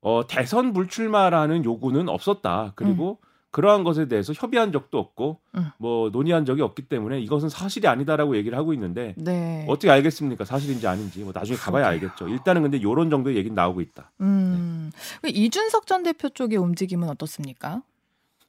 어, 0.00 0.26
대선 0.26 0.72
불출마라는 0.72 1.64
요구는 1.64 2.08
없었다. 2.08 2.72
그리고 2.76 3.18
그러한 3.56 3.84
것에 3.84 4.06
대해서 4.06 4.34
협의한 4.34 4.70
적도 4.70 4.98
없고, 4.98 5.40
음. 5.54 5.70
뭐 5.78 6.10
논의한 6.10 6.44
적이 6.44 6.60
없기 6.60 6.82
때문에 6.90 7.20
이것은 7.20 7.48
사실이 7.48 7.88
아니다라고 7.88 8.36
얘기를 8.36 8.58
하고 8.58 8.74
있는데 8.74 9.14
네. 9.16 9.64
어떻게 9.66 9.90
알겠습니까? 9.90 10.44
사실인지 10.44 10.86
아닌지 10.86 11.20
뭐 11.20 11.32
나중에 11.34 11.56
가봐야. 11.56 11.86
알겠죠. 11.86 12.28
일단은 12.28 12.60
근데 12.60 12.82
요런 12.82 13.08
정도의 13.08 13.34
얘기는 13.36 13.54
나오고 13.54 13.80
있다. 13.80 14.12
음. 14.20 14.92
그 15.22 15.30
이준석 15.30 15.86
전 15.86 16.02
대표 16.02 16.28
쪽의 16.28 16.58
움직임은 16.58 17.08
어떻습니까? 17.08 17.80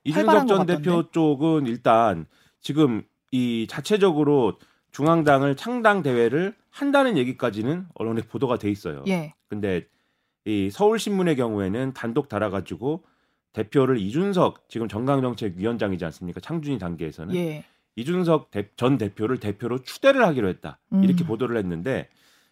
이준석 0.03 0.45
전것 0.45 0.67
대표? 0.67 1.09
쪽은 1.09 1.67
일단 1.67 2.25
지금 2.59 3.01
이 3.31 3.65
자체적으로 3.69 4.59
중앙당을 4.91 5.55
창당 5.55 6.03
대회를 6.03 6.53
한다는 6.69 7.17
얘기까지는 7.17 7.85
언론에 7.93 8.23
보도가 8.23 8.57
돼 8.57 8.69
있어요. 8.69 9.05
예. 9.07 9.33
근데 9.47 9.87
이 10.43 10.69
서울신문의 10.69 11.37
경우에는 11.37 11.93
단독 11.93 12.27
달아가지고 12.27 13.05
대표를 13.61 13.97
이준석 13.97 14.69
지금 14.69 14.87
정강정책위원장이지 14.87 16.05
않습니까? 16.05 16.39
창준이 16.39 16.77
단계에서는 16.77 17.35
예. 17.35 17.63
이준석 17.95 18.51
대- 18.51 18.69
전 18.75 18.97
대표를 18.99 19.39
대표로 19.39 19.81
추대를 19.81 20.23
하기로 20.25 20.47
했다 20.49 20.77
이렇게 21.01 21.23
음. 21.23 21.27
보도를 21.27 21.57
했는데 21.57 22.07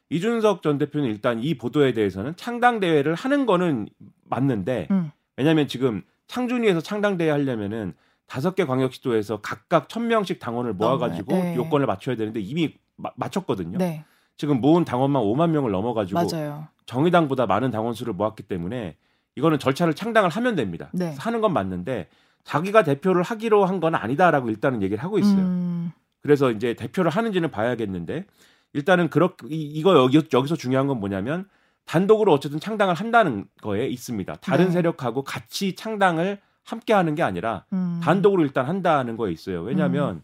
이준석 0.10 0.64
전 0.64 0.80
대표는 0.80 1.08
일단 1.08 1.40
이 1.44 1.56
보도에 1.56 1.94
대해서는 1.94 2.36
창당 2.36 2.80
대회를 2.80 3.14
하는 3.14 3.46
거는 3.46 3.88
맞는데 4.24 4.88
음. 4.90 5.12
왜냐하면 5.38 5.68
지금 5.68 6.02
창준이에서 6.28 6.82
창당 6.82 7.18
대회 7.18 7.30
하려면은 7.30 7.94
다섯 8.26 8.56
개 8.56 8.66
광역시도에서 8.66 9.42
각각 9.42 9.88
천 9.88 10.08
명씩 10.08 10.40
당원을 10.40 10.74
모아가지고. 10.74 11.32
네. 11.32 11.56
요건을 11.56 11.86
맞춰야 11.86 12.16
되는데 12.16 12.40
이미 12.40 12.74
마- 12.96 13.12
맞췄거든요. 13.16 13.78
네. 13.78 14.04
지금 14.38 14.60
모은 14.62 14.84
당원만 14.84 15.22
5만 15.22 15.52
명을 15.52 15.70
넘어가지고 15.72 16.20
맞아요. 16.20 16.68
정의당보다 16.88 17.46
많은 17.46 17.70
당원 17.70 17.94
수를 17.94 18.14
모았기 18.14 18.44
때문에 18.44 18.96
이거는 19.36 19.60
절차를 19.60 19.94
창당을 19.94 20.30
하면 20.30 20.56
됩니다. 20.56 20.90
네. 20.94 21.16
하는 21.20 21.42
건 21.42 21.54
맞는데 21.54 22.08
자기가 22.44 22.84
대표를 22.84 23.24
하기로 23.24 23.66
한 23.66 23.80
건 23.80 23.96
아니다라고 23.96 24.50
일단은 24.50 24.82
얘기를 24.82 25.04
하고 25.04 25.20
있어요. 25.20 25.40
음. 25.42 25.92
그래서 26.22 26.52
이제 26.52 26.74
대표를 26.74 27.12
하는지는 27.12 27.52
봐야겠는데 27.52 28.26
일단은 28.74 29.10
그렇 29.10 29.36
이, 29.50 29.62
이거 29.62 29.96
여기 29.96 30.22
여기서 30.34 30.56
중요한 30.56 30.88
건 30.88 31.00
뭐냐면 31.00 31.48
단독으로 31.86 32.34
어쨌든 32.34 32.60
창당을 32.60 32.96
한다는 32.96 33.46
거에 33.62 33.88
있습니다. 33.88 34.36
다른 34.36 34.66
네. 34.66 34.72
세력하고 34.72 35.24
같이 35.24 35.76
창당을 35.76 36.40
함께 36.64 36.94
하는 36.94 37.14
게 37.14 37.22
아니라 37.22 37.66
음. 37.74 38.00
단독으로 38.02 38.44
일단 38.44 38.66
한다는 38.66 39.18
거에 39.18 39.32
있어요. 39.32 39.62
왜냐하면 39.62 40.24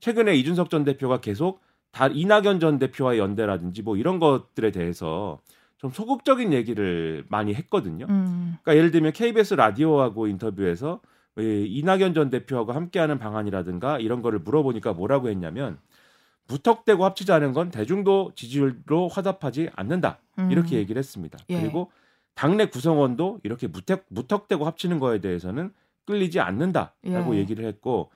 최근에 0.00 0.34
이준석 0.36 0.70
전 0.70 0.84
대표가 0.84 1.20
계속 1.20 1.60
다 1.90 2.06
이낙연 2.06 2.60
전 2.60 2.78
대표와의 2.78 3.18
연대라든지 3.18 3.82
뭐 3.82 3.96
이런 3.98 4.18
것들에 4.18 4.70
대해서 4.70 5.40
좀 5.82 5.90
소극적인 5.90 6.52
얘기를 6.52 7.24
많이 7.28 7.52
했거든요. 7.54 8.06
음. 8.08 8.56
그러니까 8.62 8.76
예를 8.76 8.92
들면 8.92 9.12
KBS 9.12 9.54
라디오하고 9.54 10.28
인터뷰에서 10.28 11.00
이 11.38 11.66
이낙연 11.68 12.14
전 12.14 12.30
대표하고 12.30 12.70
함께하는 12.72 13.18
방안이라든가 13.18 13.98
이런 13.98 14.22
거를 14.22 14.38
물어보니까 14.38 14.92
뭐라고 14.92 15.28
했냐면 15.28 15.78
무턱대고 16.46 17.04
합치자는 17.04 17.52
건 17.52 17.70
대중도 17.70 18.30
지지율로 18.36 19.08
화답하지 19.08 19.70
않는다 19.74 20.20
음. 20.38 20.52
이렇게 20.52 20.76
얘기를 20.76 21.00
했습니다. 21.00 21.36
예. 21.50 21.60
그리고 21.60 21.90
당내 22.36 22.66
구성원도 22.66 23.40
이렇게 23.42 23.66
무턱, 23.66 24.04
무턱대고 24.08 24.64
합치는 24.64 25.00
거에 25.00 25.20
대해서는 25.20 25.72
끌리지 26.06 26.38
않는다라고 26.38 27.34
예. 27.34 27.38
얘기를 27.38 27.64
했고 27.64 28.12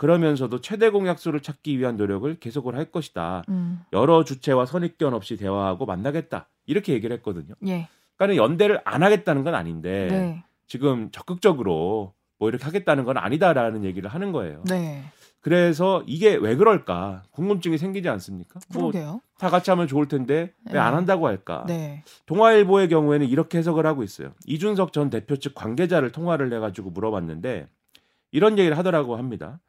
그러면서도 0.00 0.62
최대 0.62 0.88
공약수를 0.88 1.40
찾기 1.40 1.78
위한 1.78 1.98
노력을 1.98 2.34
계속을 2.40 2.74
할 2.74 2.86
것이다. 2.86 3.44
음. 3.50 3.82
여러 3.92 4.24
주체와 4.24 4.64
선입견 4.64 5.12
없이 5.12 5.36
대화하고 5.36 5.84
만나겠다 5.84 6.48
이렇게 6.64 6.94
얘기를 6.94 7.14
했거든요. 7.18 7.54
예. 7.66 7.86
그러니까 8.16 8.42
연대를 8.42 8.80
안 8.86 9.02
하겠다는 9.02 9.44
건 9.44 9.54
아닌데 9.54 10.08
네. 10.10 10.44
지금 10.66 11.10
적극적으로 11.10 12.14
뭐 12.38 12.48
이렇게 12.48 12.64
하겠다는 12.64 13.04
건 13.04 13.18
아니다라는 13.18 13.84
얘기를 13.84 14.08
하는 14.08 14.32
거예요. 14.32 14.62
네. 14.70 15.04
그래서 15.42 16.02
이게 16.06 16.34
왜 16.34 16.56
그럴까 16.56 17.24
궁금증이 17.32 17.76
생기지 17.76 18.08
않습니까? 18.08 18.58
뭐다 18.72 18.92
그러게요. 18.92 19.20
같이 19.36 19.68
하면 19.68 19.86
좋을 19.86 20.08
텐데 20.08 20.54
왜안 20.72 20.92
네. 20.92 20.94
한다고 20.96 21.26
할까? 21.26 21.64
네. 21.68 22.04
동아일보의 22.24 22.88
경우에는 22.88 23.28
이렇게 23.28 23.58
해석을 23.58 23.84
하고 23.84 24.02
있어요. 24.02 24.32
이준석 24.46 24.94
전 24.94 25.10
대표 25.10 25.36
측 25.36 25.54
관계자를 25.54 26.10
통화를 26.10 26.50
해가지고 26.54 26.88
물어봤는데 26.88 27.68
이런 28.32 28.58
얘기를 28.58 28.78
하더라고 28.78 29.16
합니다. 29.16 29.60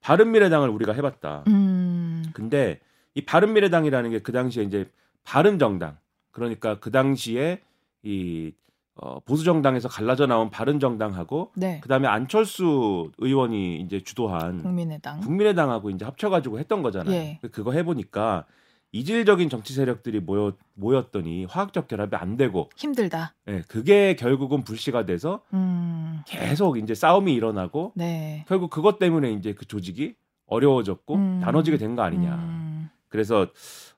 바른미래당을 0.00 0.68
우리가 0.68 0.92
해봤다. 0.92 1.44
음. 1.48 2.24
근데 2.32 2.80
이 3.14 3.22
바른미래당이라는 3.22 4.10
게 4.10 4.18
그 4.20 4.32
당시에 4.32 4.62
이제 4.64 4.90
바른정당 5.24 5.96
그러니까 6.30 6.78
그 6.80 6.90
당시에 6.90 7.60
이 8.02 8.52
어, 8.94 9.18
보수 9.20 9.44
정당에서 9.44 9.88
갈라져 9.88 10.26
나온 10.26 10.50
바른 10.50 10.78
정당하고 10.78 11.52
네. 11.54 11.80
그다음에 11.80 12.06
안철수 12.06 13.10
의원이 13.18 13.80
이제 13.80 14.00
주도한 14.00 14.62
국민의당. 14.62 15.20
국민의당하고 15.20 15.90
이제 15.90 16.04
합쳐가지고 16.04 16.58
했던 16.58 16.82
거잖아요. 16.82 17.14
예. 17.14 17.38
그거 17.50 17.72
해보니까 17.72 18.44
이질적인 18.92 19.48
정치 19.50 19.72
세력들이 19.72 20.20
모여 20.20 20.52
모였더니 20.74 21.44
화학적 21.44 21.86
결합이 21.88 22.16
안 22.16 22.36
되고, 22.36 22.68
힘들다. 22.76 23.34
예, 23.48 23.62
그게 23.68 24.16
결국은 24.16 24.64
불씨가 24.64 25.06
돼서 25.06 25.42
음. 25.52 26.22
계속 26.26 26.78
이제 26.78 26.94
싸움이 26.94 27.32
일어나고 27.34 27.92
네. 27.94 28.44
결국 28.48 28.70
그것 28.70 28.98
때문에 28.98 29.32
이제 29.32 29.52
그 29.54 29.64
조직이 29.66 30.14
어려워졌고 30.46 31.14
음. 31.14 31.40
나눠지게 31.40 31.76
된 31.78 31.94
거 31.94 32.02
아니냐. 32.02 32.34
음. 32.34 32.90
그래서 33.08 33.46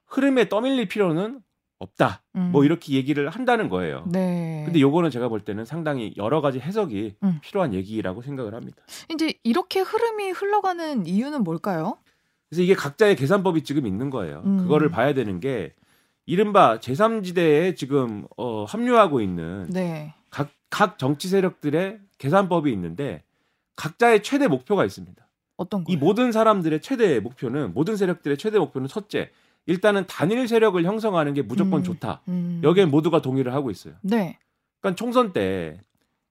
흐름에 0.06 0.48
떠밀릴 0.50 0.88
필요는 0.88 1.40
없다. 1.78 2.22
음. 2.36 2.50
뭐 2.52 2.64
이렇게 2.64 2.92
얘기를 2.92 3.28
한다는 3.28 3.68
거예요. 3.68 4.04
네. 4.06 4.62
근데 4.66 4.80
요거는 4.80 5.10
제가 5.10 5.28
볼 5.28 5.40
때는 5.40 5.64
상당히 5.64 6.12
여러 6.16 6.40
가지 6.40 6.60
해석이 6.60 7.16
음. 7.22 7.38
필요한 7.42 7.74
얘기라고 7.74 8.22
생각을 8.22 8.54
합니다. 8.54 8.82
이제 9.10 9.34
이렇게 9.42 9.80
흐름이 9.80 10.30
흘러가는 10.30 11.06
이유는 11.06 11.42
뭘까요? 11.42 11.96
그래서 12.52 12.64
이게 12.64 12.74
각자의 12.74 13.16
계산법이 13.16 13.62
지금 13.64 13.86
있는 13.86 14.10
거예요. 14.10 14.42
음. 14.44 14.58
그거를 14.58 14.90
봐야 14.90 15.14
되는 15.14 15.40
게 15.40 15.72
이른바 16.26 16.78
제3지대에 16.80 17.74
지금 17.74 18.26
어, 18.36 18.64
합류하고 18.64 19.22
있는 19.22 19.70
네. 19.70 20.12
각, 20.28 20.50
각 20.68 20.98
정치 20.98 21.28
세력들의 21.28 21.98
계산법이 22.18 22.70
있는데 22.72 23.22
각자의 23.76 24.22
최대 24.22 24.48
목표가 24.48 24.84
있습니다. 24.84 25.26
어떤 25.56 25.80
이 25.88 25.96
거요? 25.96 26.04
모든 26.04 26.30
사람들의 26.30 26.82
최대 26.82 27.20
목표는 27.20 27.72
모든 27.72 27.96
세력들의 27.96 28.36
최대 28.36 28.58
목표는 28.58 28.86
첫째 28.86 29.30
일단은 29.64 30.04
단일 30.06 30.46
세력을 30.46 30.84
형성하는 30.84 31.32
게 31.32 31.40
무조건 31.40 31.80
음. 31.80 31.84
좋다. 31.84 32.20
음. 32.28 32.60
여기에 32.62 32.84
모두가 32.84 33.22
동의를 33.22 33.54
하고 33.54 33.70
있어요. 33.70 33.94
네. 34.02 34.38
그러니까 34.82 34.98
총선 34.98 35.32
때 35.32 35.80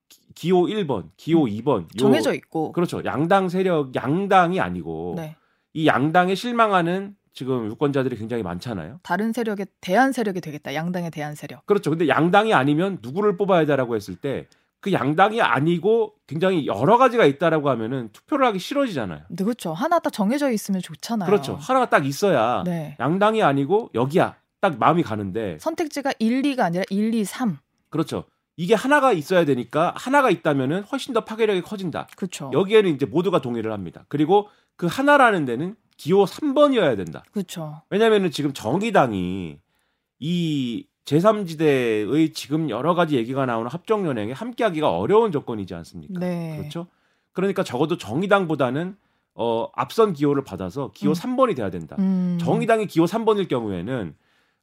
기- 0.07 0.19
기호 0.35 0.67
1번, 0.67 1.09
기호 1.17 1.45
2번 1.45 1.67
요- 1.81 1.85
음. 1.95 1.97
정해져 1.97 2.35
있고. 2.35 2.73
그렇죠. 2.73 3.03
양당 3.05 3.49
세력 3.49 3.95
양당이 3.95 4.59
아니고 4.59 5.15
네. 5.17 5.35
이 5.73 5.87
양당에 5.87 6.35
실망하는 6.35 7.15
지금 7.33 7.67
유권자들이 7.67 8.17
굉장히 8.17 8.43
많잖아요. 8.43 8.99
다른 9.03 9.31
세력의 9.31 9.67
대한 9.79 10.11
세력이 10.11 10.41
되겠다. 10.41 10.73
양당의 10.73 11.11
대한 11.11 11.35
세력. 11.35 11.65
그렇죠. 11.65 11.89
근데 11.89 12.07
양당이 12.07 12.53
아니면 12.53 12.99
누구를 13.01 13.37
뽑아야 13.37 13.65
되라고 13.65 13.95
했을 13.95 14.15
때 14.15 14.47
그 14.81 14.91
양당이 14.91 15.41
아니고 15.41 16.15
굉장히 16.25 16.65
여러 16.65 16.97
가지가 16.97 17.25
있다라고 17.25 17.69
하면은 17.69 18.09
투표를 18.11 18.45
하기 18.47 18.57
싫어지잖아요. 18.59 19.21
근데 19.27 19.43
그렇죠. 19.43 19.73
하나 19.73 19.99
딱 19.99 20.11
정해져 20.11 20.49
있으면 20.49 20.81
좋잖아요. 20.81 21.27
그렇죠. 21.27 21.55
하나가 21.55 21.87
딱 21.87 22.05
있어야 22.05 22.63
네. 22.65 22.97
양당이 22.99 23.43
아니고 23.43 23.91
여기야. 23.93 24.35
딱 24.59 24.77
마음이 24.77 25.03
가는데 25.03 25.57
선택지가 25.59 26.13
1, 26.19 26.41
2가 26.41 26.61
아니라 26.61 26.83
1, 26.89 27.13
2, 27.13 27.23
3. 27.25 27.57
그렇죠. 27.89 28.25
이게 28.57 28.75
하나가 28.75 29.13
있어야 29.13 29.45
되니까 29.45 29.93
하나가 29.95 30.29
있다면은 30.29 30.83
훨씬 30.83 31.13
더 31.13 31.23
파괴력이 31.23 31.61
커진다. 31.61 32.07
그렇죠. 32.15 32.51
여기에는 32.53 32.93
이제 32.93 33.05
모두가 33.05 33.41
동의를 33.41 33.71
합니다. 33.71 34.05
그리고 34.07 34.49
그 34.75 34.87
하나라는 34.87 35.45
데는 35.45 35.75
기호 35.97 36.25
3번이어야 36.25 36.97
된다. 36.97 37.23
그렇죠. 37.31 37.81
왜냐면은 37.89 38.31
지금 38.31 38.53
정의당이 38.53 39.59
이 40.19 40.87
제3지대의 41.05 42.33
지금 42.33 42.69
여러 42.69 42.93
가지 42.93 43.15
얘기가 43.15 43.45
나오는 43.45 43.69
합정 43.69 44.05
연행에 44.05 44.33
함께하기가 44.33 44.89
어려운 44.97 45.31
조건이지 45.31 45.73
않습니까? 45.75 46.19
네. 46.19 46.57
그렇죠. 46.57 46.87
그러니까 47.33 47.63
적어도 47.63 47.97
정의당보다는 47.97 48.95
어, 49.33 49.67
앞선 49.73 50.13
기호를 50.13 50.43
받아서 50.43 50.91
기호 50.93 51.11
음. 51.11 51.13
3번이 51.13 51.55
돼야 51.55 51.69
된다. 51.69 51.95
음. 51.99 52.37
정의당이 52.39 52.87
기호 52.87 53.05
3번일 53.05 53.47
경우에는 53.47 54.15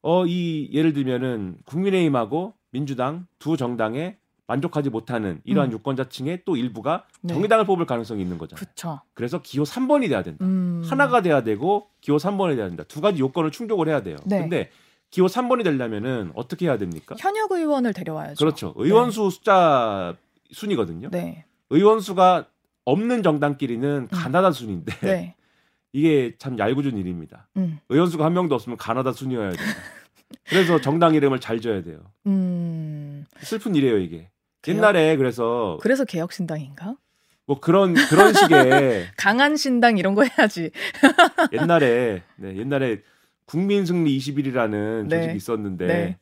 어, 0.03 0.27
이 0.27 0.71
예를 0.73 0.93
들면은 0.93 1.57
국민의힘하고 1.65 2.55
민주당 2.79 3.27
두 3.41 3.57
정당의 3.57 4.19
만족하지 4.47 4.89
못하는 4.89 5.41
이러한 5.45 5.71
음. 5.71 5.73
유권자층의 5.73 6.43
또 6.45 6.57
일부가 6.57 7.05
네. 7.21 7.35
정의당을 7.35 7.67
뽑을 7.67 7.85
가능성이 7.87 8.23
있는 8.23 8.39
거잖아요. 8.39 8.65
그쵸. 8.65 9.01
그래서 9.15 9.43
기호 9.43 9.65
3번이 9.65 10.09
돼야 10.09 10.23
된다. 10.23 10.45
음. 10.45 10.83
하나가 10.87 11.21
돼야 11.21 11.43
되고 11.43 11.89
기호 12.01 12.17
3번이 12.17 12.55
돼야 12.55 12.69
된다. 12.69 12.85
두 12.85 13.01
가지 13.01 13.19
요건을 13.19 13.51
충족을 13.51 13.89
해야 13.89 14.03
돼요. 14.03 14.17
네. 14.25 14.39
근데 14.39 14.71
기호 15.11 15.27
3번이 15.27 15.65
되려면은 15.65 16.31
어떻게 16.35 16.67
해야 16.67 16.79
됩니까? 16.79 17.17
현역 17.19 17.51
의원을 17.51 17.93
데려와야죠. 17.93 18.37
그렇죠. 18.37 18.75
의원수 18.77 19.29
숫자 19.31 20.15
순이거든요. 20.53 21.11
네. 21.11 21.45
의원 21.71 22.01
수가 22.01 22.47
없는 22.85 23.23
정당끼리는 23.25 24.09
가나다 24.09 24.53
순인데 24.53 24.93
음. 24.93 25.01
네. 25.03 25.35
이게 25.93 26.37
참 26.39 26.59
얄궂은 26.59 26.97
일입니다. 26.97 27.49
음. 27.57 27.81
의원 27.89 28.09
수가 28.09 28.25
한 28.25 28.35
명도 28.35 28.55
없으면 28.55 28.79
가나다 28.79 29.13
순이어야 29.13 29.51
돼요. 29.51 29.67
그래서 30.49 30.81
정당 30.81 31.15
이름을 31.15 31.41
잘 31.41 31.61
줘야 31.61 31.83
돼요. 31.83 32.01
음. 32.27 33.25
슬픈 33.41 33.75
일이에요 33.75 33.99
이게. 33.99 34.31
개혁- 34.63 34.77
옛날에 34.77 35.17
그래서 35.17 35.79
그래서 35.81 36.05
개혁신당인가? 36.05 36.97
뭐 37.47 37.61
그런 37.61 37.95
그런 37.95 38.35
식의 38.35 39.07
강한 39.17 39.57
신당 39.57 39.97
이런 39.99 40.15
거 40.15 40.25
해야지. 40.25 40.71
옛날에 41.53 42.23
네, 42.37 42.57
옛날에 42.57 43.01
국민승리 43.47 44.17
21이라는 44.19 45.07
네. 45.09 45.17
조직이 45.17 45.37
있었는데 45.37 45.87
네. 45.87 46.19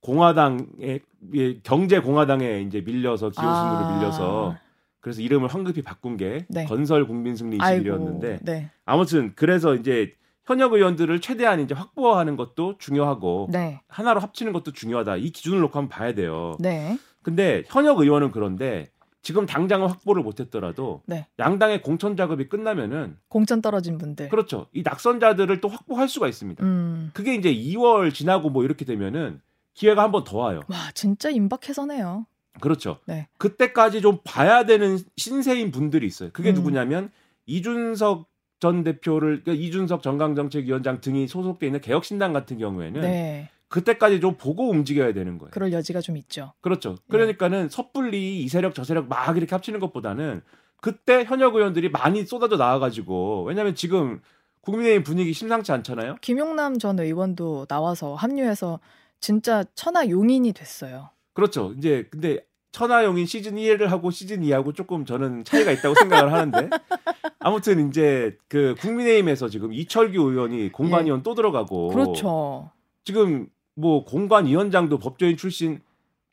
공화당의 0.00 1.00
예, 1.34 1.58
경제 1.62 1.98
공화당에 2.00 2.60
이제 2.60 2.80
밀려서 2.80 3.30
기호순으로 3.30 3.52
아. 3.56 3.96
밀려서 3.98 4.56
그래서 5.00 5.20
이름을 5.20 5.48
황급히 5.48 5.82
바꾼 5.82 6.16
게 6.16 6.46
네. 6.48 6.64
건설 6.64 7.06
국민승리 7.06 7.58
21이었는데 7.58 8.24
아이고. 8.24 8.38
네. 8.44 8.70
아무튼 8.86 9.32
그래서 9.34 9.74
이제 9.74 10.14
현역 10.46 10.72
의원들을 10.74 11.20
최대한 11.20 11.60
이제 11.60 11.74
확보하는 11.74 12.36
것도 12.36 12.76
중요하고 12.78 13.48
네. 13.50 13.80
하나로 13.88 14.20
합치는 14.20 14.52
것도 14.52 14.72
중요하다. 14.72 15.16
이 15.16 15.30
기준을 15.30 15.60
놓고 15.60 15.78
한번 15.78 15.88
봐야 15.88 16.12
돼요. 16.14 16.56
네. 16.60 16.98
근데 17.22 17.62
현역 17.68 18.00
의원은 18.00 18.30
그런데 18.30 18.88
지금 19.22 19.46
당장은 19.46 19.88
확보를 19.88 20.22
못했더라도 20.22 21.02
네. 21.06 21.26
양당의 21.38 21.80
공천 21.80 22.14
작업이 22.14 22.48
끝나면은 22.50 23.16
공천 23.28 23.62
떨어진 23.62 23.96
분들. 23.96 24.28
그렇죠. 24.28 24.66
이 24.74 24.82
낙선자들을 24.82 25.62
또 25.62 25.68
확보할 25.68 26.08
수가 26.10 26.28
있습니다. 26.28 26.62
음. 26.62 27.10
그게 27.14 27.34
이제 27.34 27.50
2월 27.54 28.12
지나고 28.12 28.50
뭐 28.50 28.64
이렇게 28.64 28.84
되면은 28.84 29.40
기회가 29.72 30.02
한 30.02 30.10
번 30.12 30.24
더 30.24 30.36
와요. 30.38 30.60
와, 30.68 30.76
진짜 30.92 31.30
임박해서네요. 31.30 32.26
그렇죠. 32.60 32.98
네. 33.06 33.26
그때까지 33.38 34.02
좀 34.02 34.18
봐야 34.24 34.66
되는 34.66 34.98
신세인 35.16 35.70
분들이 35.70 36.06
있어요. 36.06 36.28
그게 36.34 36.50
음. 36.50 36.54
누구냐면 36.56 37.10
이준석 37.46 38.28
전 38.64 38.82
대표를 38.82 39.42
그러니까 39.44 39.62
이준석 39.62 40.02
정강정책위원장 40.02 41.02
등이 41.02 41.28
소속돼 41.28 41.66
있는 41.66 41.82
개혁신당 41.82 42.32
같은 42.32 42.56
경우에는 42.56 43.02
네. 43.02 43.50
그때까지 43.68 44.22
좀 44.22 44.38
보고 44.38 44.70
움직여야 44.70 45.12
되는 45.12 45.36
거예요. 45.36 45.50
그럴 45.50 45.70
여지가 45.70 46.00
좀 46.00 46.16
있죠. 46.16 46.54
그렇죠. 46.62 46.96
그러니까는 47.10 47.68
섣불리 47.68 48.40
이 48.40 48.48
세력 48.48 48.74
저 48.74 48.82
세력 48.82 49.06
막 49.06 49.36
이렇게 49.36 49.54
합치는 49.54 49.80
것보다는 49.80 50.40
그때 50.80 51.24
현역 51.24 51.56
의원들이 51.56 51.90
많이 51.90 52.24
쏟아져 52.24 52.56
나와가지고 52.56 53.44
왜냐하면 53.44 53.74
지금 53.74 54.22
국민의힘 54.62 55.02
분위기 55.02 55.34
심상치 55.34 55.70
않잖아요. 55.70 56.16
김용남 56.22 56.78
전 56.78 56.98
의원도 56.98 57.66
나와서 57.66 58.14
합류해서 58.14 58.80
진짜 59.20 59.62
천하 59.74 60.08
용인이 60.08 60.54
됐어요. 60.54 61.10
그렇죠. 61.34 61.74
이제 61.76 62.08
근데 62.10 62.38
천하용인 62.74 63.24
시즌 63.24 63.54
1을 63.54 63.84
하고 63.86 64.10
시즌 64.10 64.40
2하고 64.40 64.74
조금 64.74 65.04
저는 65.04 65.44
차이가 65.44 65.70
있다고 65.70 65.94
생각을 65.94 66.32
하는데 66.32 66.68
아무튼 67.38 67.88
이제 67.88 68.36
그 68.48 68.74
국민의힘에서 68.80 69.48
지금 69.48 69.72
이철규 69.72 70.20
의원이 70.20 70.72
공관위원 70.72 71.22
또 71.22 71.34
들어가고 71.36 71.90
예. 71.92 71.94
그렇죠. 71.94 72.70
지금 73.04 73.46
뭐 73.76 74.04
공관위원장도 74.04 74.98
법조인 74.98 75.36
출신 75.36 75.78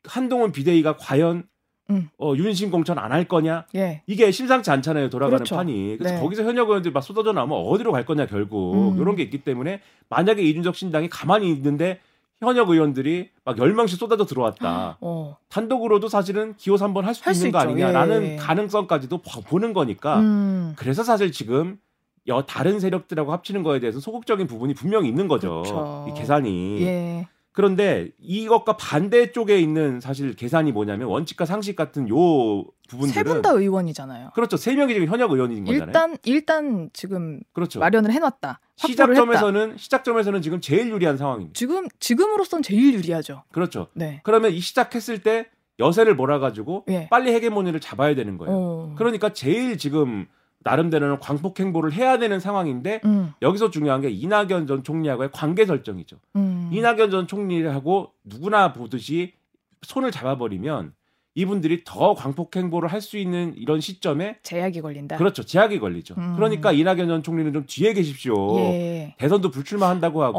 한동훈 0.04 0.50
비대위가 0.50 0.96
과연 0.96 1.44
음. 1.90 2.08
어, 2.18 2.34
윤신 2.36 2.72
공천 2.72 2.98
안 2.98 3.12
할 3.12 3.28
거냐 3.28 3.66
예. 3.76 4.02
이게 4.08 4.32
심상치 4.32 4.68
않잖아요 4.72 5.10
돌아가는 5.10 5.36
그렇죠. 5.38 5.54
판이 5.54 5.96
그래서 5.96 6.16
네. 6.16 6.20
거기서 6.20 6.42
현역 6.42 6.68
의원들이 6.70 6.92
막 6.92 7.02
쏟아져 7.02 7.32
나오면 7.32 7.56
어디로 7.56 7.92
갈 7.92 8.04
거냐 8.04 8.26
결국 8.26 8.94
음. 8.96 9.00
이런 9.00 9.14
게 9.14 9.22
있기 9.22 9.44
때문에 9.44 9.80
만약에 10.08 10.42
이준석 10.42 10.74
신당이 10.74 11.08
가만히 11.08 11.52
있는데 11.52 12.00
현역 12.42 12.68
의원들이 12.70 13.30
막 13.44 13.56
10명씩 13.56 13.96
쏟아져 13.98 14.26
들어왔다. 14.26 14.98
어. 15.00 15.36
단독으로도 15.48 16.08
사실은 16.08 16.54
기호 16.56 16.74
3번 16.76 17.02
할 17.02 17.14
할수 17.22 17.30
있는 17.46 17.52
거 17.52 17.58
있죠. 17.58 17.68
아니냐라는 17.70 18.22
예. 18.24 18.36
가능성까지도 18.36 19.18
보- 19.18 19.40
보는 19.42 19.72
거니까 19.72 20.18
음. 20.20 20.72
그래서 20.76 21.02
사실 21.04 21.30
지금 21.32 21.78
여 22.28 22.42
다른 22.42 22.80
세력들하고 22.80 23.32
합치는 23.32 23.62
거에 23.62 23.80
대해서 23.80 24.00
소극적인 24.00 24.46
부분이 24.46 24.74
분명히 24.74 25.08
있는 25.08 25.28
거죠. 25.28 25.62
그렇죠. 25.62 26.06
이 26.08 26.18
계산이. 26.18 26.82
예. 26.82 27.28
그런데 27.52 28.10
이것과 28.18 28.76
반대 28.76 29.30
쪽에 29.32 29.58
있는 29.60 30.00
사실 30.00 30.34
계산이 30.34 30.72
뭐냐면 30.72 31.08
원칙과 31.08 31.44
상식 31.46 31.76
같은 31.76 32.08
요 32.08 32.16
부분들은 32.88 33.12
세 33.12 33.22
분 33.24 33.42
다 33.42 33.50
의원이잖아요. 33.50 34.30
그렇죠. 34.34 34.56
세 34.56 34.74
명이 34.74 34.94
지금 34.94 35.08
현역 35.08 35.32
의원인 35.32 35.64
거잖아요. 35.64 35.86
일단 35.86 36.16
일단 36.24 36.90
지금 36.92 37.40
그렇죠. 37.52 37.78
마련을 37.80 38.10
해놨다. 38.12 38.60
확보를 38.78 39.14
했다. 39.16 39.22
시작점에서는 39.22 39.76
시작점에서는 39.76 40.42
지금 40.42 40.60
제일 40.60 40.88
유리한 40.90 41.16
상황입니다. 41.16 41.52
지금 41.54 41.86
지금으로선 42.00 42.62
제일 42.62 42.94
유리하죠. 42.94 43.44
그렇죠. 43.52 43.88
네. 43.94 44.20
그러면 44.24 44.52
이 44.52 44.60
시작했을 44.60 45.22
때 45.22 45.46
여세를 45.78 46.14
몰아가지고 46.14 46.84
예. 46.90 47.08
빨리 47.10 47.32
헤게모니를 47.32 47.80
잡아야 47.80 48.14
되는 48.14 48.38
거예요. 48.38 48.54
어. 48.54 48.94
그러니까 48.96 49.32
제일 49.32 49.78
지금 49.78 50.26
나름대로는 50.64 51.18
광폭 51.20 51.58
행보를 51.60 51.92
해야 51.92 52.18
되는 52.18 52.40
상황인데 52.40 53.00
음. 53.04 53.32
여기서 53.42 53.70
중요한 53.70 54.00
게 54.00 54.10
이낙연 54.10 54.66
전 54.66 54.82
총리하고의 54.84 55.30
관계 55.32 55.66
설정이죠. 55.66 56.16
음. 56.36 56.70
이낙연 56.72 57.10
전 57.10 57.26
총리하고 57.26 58.12
누구나 58.24 58.72
보듯이 58.72 59.34
손을 59.82 60.10
잡아버리면 60.10 60.92
이분들이 61.34 61.82
더 61.84 62.14
광폭 62.14 62.54
행보를 62.54 62.92
할 62.92 63.00
수 63.00 63.16
있는 63.16 63.54
이런 63.56 63.80
시점에 63.80 64.36
제약이 64.42 64.82
걸린다. 64.82 65.16
그렇죠 65.16 65.42
제약이 65.42 65.78
걸리죠. 65.78 66.14
음. 66.18 66.34
그러니까 66.36 66.72
이낙연 66.72 67.08
전 67.08 67.22
총리는 67.22 67.52
좀 67.54 67.64
뒤에 67.66 67.94
계십시오. 67.94 68.58
예. 68.58 69.14
대선도 69.18 69.50
불출마한다고 69.50 70.22
하고 70.22 70.38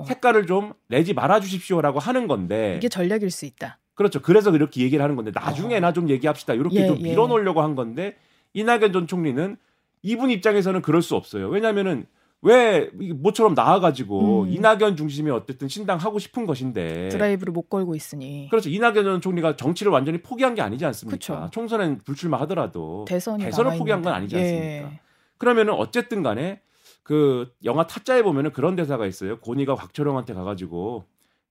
어. 0.00 0.04
색깔을 0.06 0.46
좀 0.46 0.74
내지 0.88 1.14
말아 1.14 1.40
주십시오라고 1.40 1.98
하는 1.98 2.28
건데 2.28 2.74
이게 2.76 2.88
전략일 2.90 3.30
수 3.30 3.46
있다. 3.46 3.78
그렇죠. 3.94 4.20
그래서 4.20 4.50
이렇게 4.54 4.82
얘기를 4.82 5.02
하는 5.02 5.16
건데 5.16 5.32
나중에나 5.34 5.92
좀 5.92 6.08
얘기합시다. 6.10 6.52
이렇게 6.54 6.82
예, 6.82 6.86
좀 6.86 6.98
예. 6.98 7.02
밀어놓으려고 7.02 7.62
한 7.62 7.74
건데 7.74 8.14
이낙연 8.54 8.92
전 8.92 9.06
총리는 9.06 9.56
이분 10.02 10.30
입장에서는 10.30 10.82
그럴 10.82 11.02
수 11.02 11.16
없어요. 11.16 11.48
왜냐하면은 11.48 12.06
왜 12.40 12.88
모처럼 13.16 13.54
나와가지고 13.54 14.42
음. 14.42 14.48
이낙연 14.48 14.96
중심의 14.96 15.32
어쨌든 15.32 15.66
신당 15.66 15.98
하고 15.98 16.20
싶은 16.20 16.46
것인데 16.46 17.08
드라이브를 17.08 17.52
못 17.52 17.68
걸고 17.68 17.96
있으니 17.96 18.46
그렇죠. 18.48 18.68
이낙연 18.70 19.04
전 19.04 19.20
총리가 19.20 19.56
정치를 19.56 19.90
완전히 19.90 20.22
포기한 20.22 20.54
게 20.54 20.62
아니지 20.62 20.84
않습니까? 20.86 21.16
그쵸. 21.16 21.48
총선엔 21.50 22.02
불출마하더라도 22.04 23.06
대선이 23.08 23.42
대선을. 23.42 23.76
포기한 23.76 24.02
건 24.02 24.12
아니지 24.14 24.36
예. 24.36 24.40
않습니까? 24.40 25.02
그러면은 25.36 25.72
어쨌든 25.74 26.22
간에 26.22 26.60
그 27.02 27.50
영화 27.64 27.86
타짜에 27.86 28.22
보면은 28.22 28.52
그런 28.52 28.76
대사가 28.76 29.06
있어요. 29.06 29.40
고니가 29.40 29.74
곽철용한테 29.74 30.34
가가지고 30.34 31.04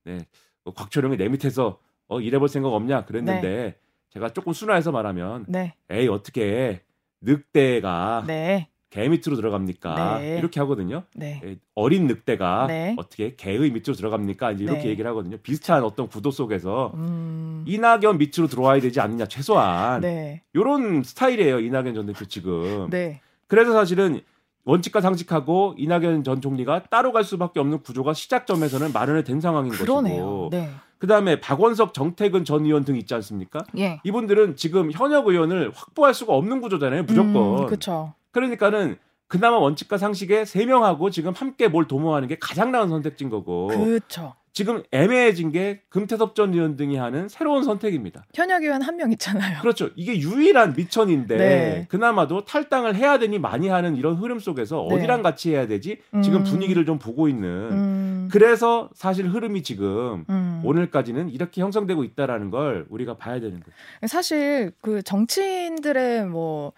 네 0.04 0.20
어, 0.64 0.72
곽철용이 0.72 1.18
내 1.18 1.28
밑에서 1.28 1.78
어 2.06 2.20
일해볼 2.20 2.48
생각 2.48 2.70
없냐 2.70 3.04
그랬는데 3.04 3.76
제가 4.08 4.30
조금 4.30 4.54
순화해서 4.54 4.90
말하면 4.90 5.44
네. 5.48 5.74
에이 5.90 6.08
어떻게 6.08 6.80
늑대가 7.20 8.24
네. 8.26 8.68
개 8.90 9.06
밑으로 9.08 9.36
들어갑니까 9.36 10.18
네. 10.18 10.38
이렇게 10.38 10.60
하거든요. 10.60 11.04
네. 11.14 11.40
에, 11.44 11.56
어린 11.74 12.06
늑대가 12.06 12.66
네. 12.68 12.94
어떻게 12.96 13.36
개의 13.36 13.70
밑으로 13.70 13.94
들어갑니까 13.94 14.52
이제 14.52 14.64
이렇게 14.64 14.82
네. 14.82 14.88
얘기를 14.88 15.10
하거든요. 15.10 15.36
비슷한 15.38 15.84
어떤 15.84 16.08
구도 16.08 16.30
속에서 16.30 16.92
음. 16.94 17.64
이낙연 17.66 18.16
밑으로 18.18 18.46
들어와야 18.46 18.80
되지 18.80 19.00
않느냐 19.00 19.26
최소한 19.26 20.00
네. 20.00 20.42
이런 20.54 21.02
스타일이에요 21.02 21.60
이낙연 21.60 21.94
전 21.94 22.06
대표 22.06 22.24
지금. 22.24 22.88
네. 22.90 23.20
그래서 23.46 23.72
사실은 23.72 24.20
원칙과 24.68 25.00
상식하고 25.00 25.74
이낙연 25.78 26.24
전 26.24 26.42
총리가 26.42 26.84
따로 26.90 27.10
갈 27.10 27.24
수밖에 27.24 27.58
없는 27.58 27.80
구조가 27.80 28.12
시작점에서는 28.12 28.92
마련이 28.92 29.24
된 29.24 29.40
상황인 29.40 29.72
그러네요. 29.72 30.24
것이고 30.24 30.48
네. 30.52 30.70
그다음에 30.98 31.40
박원석, 31.40 31.94
정태근 31.94 32.44
전 32.44 32.66
의원 32.66 32.84
등 32.84 32.96
있지 32.96 33.14
않습니까? 33.14 33.64
예. 33.78 33.98
이분들은 34.04 34.56
지금 34.56 34.92
현역 34.92 35.26
의원을 35.28 35.72
확보할 35.74 36.12
수가 36.12 36.34
없는 36.34 36.60
구조잖아요. 36.60 37.04
무조건. 37.04 37.64
그렇죠. 37.64 38.12
그러니까는 38.32 38.98
그나마 39.26 39.56
원칙과 39.56 39.96
상식에 39.96 40.44
세 40.44 40.66
명하고 40.66 41.08
지금 41.08 41.32
함께 41.32 41.68
뭘 41.68 41.86
도모하는 41.86 42.28
게 42.28 42.36
가장 42.38 42.70
나은 42.70 42.90
선택지인 42.90 43.30
거고 43.30 43.68
그렇죠. 43.68 44.34
지금 44.52 44.82
애매해진 44.90 45.52
게 45.52 45.80
금태섭 45.88 46.34
전 46.34 46.52
의원 46.52 46.76
등이 46.76 46.96
하는 46.96 47.28
새로운 47.28 47.62
선택입니다. 47.64 48.24
현역 48.34 48.62
의원 48.62 48.82
한 48.82 48.96
명 48.98 49.12
있잖아요. 49.12 49.60
그렇죠. 49.60 49.90
이게 49.94 50.18
유일한 50.18 50.74
미천인데 50.76 51.36
네. 51.36 51.86
그나마도 51.88 52.44
탈당을 52.44 52.96
해야 52.96 53.18
되니 53.18 53.38
많이 53.38 53.68
하는 53.68 53.94
이런 53.96 54.16
흐름 54.16 54.40
속에서 54.40 54.84
네. 54.88 54.96
어디랑 54.96 55.22
같이 55.22 55.50
해야 55.52 55.66
되지? 55.68 56.00
지금 56.24 56.40
음. 56.40 56.44
분위기를 56.44 56.84
좀 56.84 56.98
보고 56.98 57.28
있는 57.28 57.48
음. 57.48 58.28
그래서 58.32 58.90
사실 58.94 59.28
흐름이 59.28 59.62
지금 59.62 60.24
음. 60.28 60.60
오늘까지는 60.64 61.28
이렇게 61.30 61.60
형성되고 61.62 62.02
있다라는 62.02 62.50
걸 62.50 62.86
우리가 62.90 63.16
봐야 63.16 63.34
되는 63.40 63.60
거예요. 63.60 63.74
사실 64.08 64.72
그 64.82 65.02
정치인들의 65.02 66.26
뭐, 66.26 66.72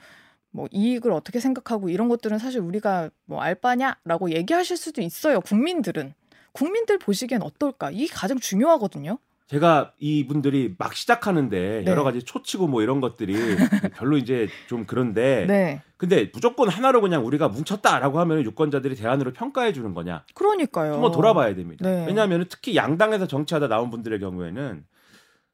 뭐 0.50 0.66
이익을 0.70 1.10
어떻게 1.12 1.40
생각하고 1.40 1.88
이런 1.88 2.08
것들은 2.08 2.38
사실 2.38 2.60
우리가 2.60 3.08
뭐 3.24 3.40
알바냐라고 3.40 4.32
얘기하실 4.32 4.76
수도 4.76 5.00
있어요. 5.00 5.40
국민들은 5.40 6.12
국민들 6.52 6.98
보시기엔 6.98 7.42
어떨까? 7.42 7.90
이게 7.90 8.06
가장 8.06 8.38
중요하거든요. 8.38 9.18
제가 9.50 9.94
이분들이 9.98 10.76
막 10.78 10.94
시작하는데 10.94 11.82
네. 11.84 11.90
여러 11.90 12.04
가지 12.04 12.22
초치고 12.22 12.68
뭐 12.68 12.82
이런 12.82 13.00
것들이 13.00 13.34
별로 13.96 14.16
이제 14.16 14.48
좀 14.68 14.84
그런데 14.86 15.44
네. 15.48 15.82
근데 15.96 16.30
무조건 16.32 16.68
하나로 16.68 17.00
그냥 17.00 17.26
우리가 17.26 17.48
뭉쳤다라고 17.48 18.20
하면 18.20 18.44
유권자들이 18.44 18.94
대안으로 18.94 19.32
평가해 19.32 19.72
주는 19.72 19.92
거냐? 19.92 20.24
그러니까요. 20.34 20.94
한번 20.94 21.10
돌아봐야 21.10 21.56
됩니다. 21.56 21.84
네. 21.84 22.06
왜냐하면 22.06 22.46
특히 22.48 22.76
양당에서 22.76 23.26
정치하다 23.26 23.66
나온 23.66 23.90
분들의 23.90 24.20
경우에는 24.20 24.84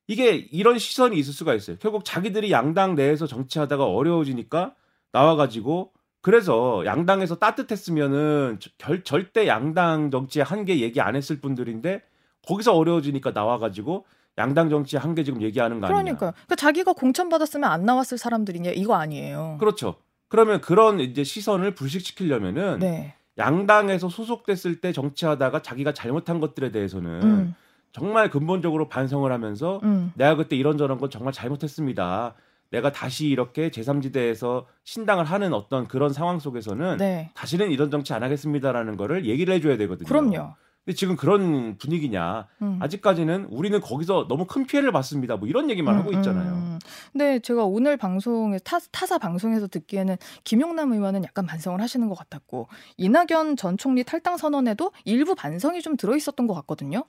이게 0.09 0.35
이런 0.35 0.78
시선이 0.78 1.18
있을 1.18 1.32
수가 1.32 1.54
있어요. 1.54 1.78
결국 1.80 2.04
자기들이 2.04 2.52
양당 2.52 2.96
내에서 2.96 3.26
정치하다가 3.26 3.87
어려워지니까 3.87 4.74
나와가지고 5.12 5.92
그래서 6.27 6.83
양당에서 6.85 7.37
따뜻했으면은 7.37 8.59
결, 8.79 9.05
절대 9.05 9.47
양당 9.47 10.11
정치에 10.11 10.43
한계 10.43 10.81
얘기 10.81 11.01
안 11.01 11.15
했을 11.15 11.41
분들인데 11.41 12.03
거기서 12.49 12.75
어려워지니까 12.75 13.31
나와가지고 13.31 14.07
양당 14.37 14.69
정치에 14.69 14.99
한계 14.99 15.23
지금 15.23 15.41
얘기하는 15.41 15.79
거 15.79 15.87
아니냐? 15.87 16.03
그러니까요. 16.03 16.33
그러니까 16.33 16.57
자기가 16.57 16.95
공천 16.95 17.29
받았으면 17.29 17.71
안 17.71 17.85
나왔을 17.85 18.19
사람들이냐 18.19 18.73
이거 18.73 18.97
아니에요. 18.97 19.59
그렇죠. 19.61 19.95
그러면 20.27 20.61
그런 20.61 20.99
이제 20.99 21.23
시선을 21.23 21.77
불식시키려면은 21.77 22.81
네. 22.81 23.15
양당에서 23.39 24.09
소속됐을 24.09 24.81
때 24.81 24.91
정치하다가 24.91 25.62
자기가 25.62 25.95
잘못한 25.95 26.41
것들에 26.41 26.73
대해서는 26.73 27.23
음. 27.23 27.55
정말 27.93 28.31
근본적으로 28.31 28.89
반성을 28.89 29.31
하면서 29.31 29.79
음. 29.85 30.11
내가 30.17 30.35
그때 30.35 30.57
이런저런 30.57 30.99
건 30.99 31.09
정말 31.09 31.33
잘못했습니다. 31.33 32.35
내가 32.70 32.92
다시 32.92 33.29
이렇게 33.29 33.70
제3지대에서 33.70 34.64
신당을 34.85 35.24
하는 35.24 35.52
어떤 35.52 35.87
그런 35.87 36.12
상황 36.12 36.38
속에서는 36.38 36.96
네. 36.98 37.31
다시는 37.35 37.70
이런 37.70 37.90
정치 37.90 38.12
안 38.12 38.22
하겠습니다라는 38.22 38.96
거를 38.96 39.26
얘기를 39.26 39.55
해줘야 39.55 39.76
되거든요. 39.76 40.09
그럼요. 40.09 40.55
근데 40.87 40.94
지금 40.96 41.16
그런 41.16 41.77
분위기냐? 41.79 42.46
음. 42.62 42.79
아직까지는 42.81 43.46
우리는 43.51 43.81
거기서 43.81 44.27
너무 44.29 44.46
큰 44.46 44.66
피해를 44.66 44.92
봤습니다. 44.92 45.35
뭐 45.35 45.49
이런 45.49 45.68
얘기만 45.68 45.96
하고 45.96 46.11
음, 46.11 46.14
있잖아요. 46.14 46.53
음. 46.53 46.79
근데 47.11 47.40
제가 47.40 47.64
오늘 47.64 47.96
방송에 47.96 48.59
타, 48.61 48.79
타사 48.92 49.18
방송에서 49.18 49.66
듣기에는 49.66 50.16
김용남 50.44 50.92
의원은 50.92 51.25
약간 51.25 51.44
반성을 51.44 51.81
하시는 51.81 52.09
것 52.09 52.16
같았고 52.16 52.68
이낙연 52.99 53.57
전 53.57 53.77
총리 53.77 54.05
탈당 54.05 54.37
선언에도 54.37 54.92
일부 55.05 55.35
반성이 55.35 55.83
좀 55.83 55.96
들어 55.96 56.14
있었던 56.14 56.46
것 56.46 56.55
같거든요. 56.55 57.03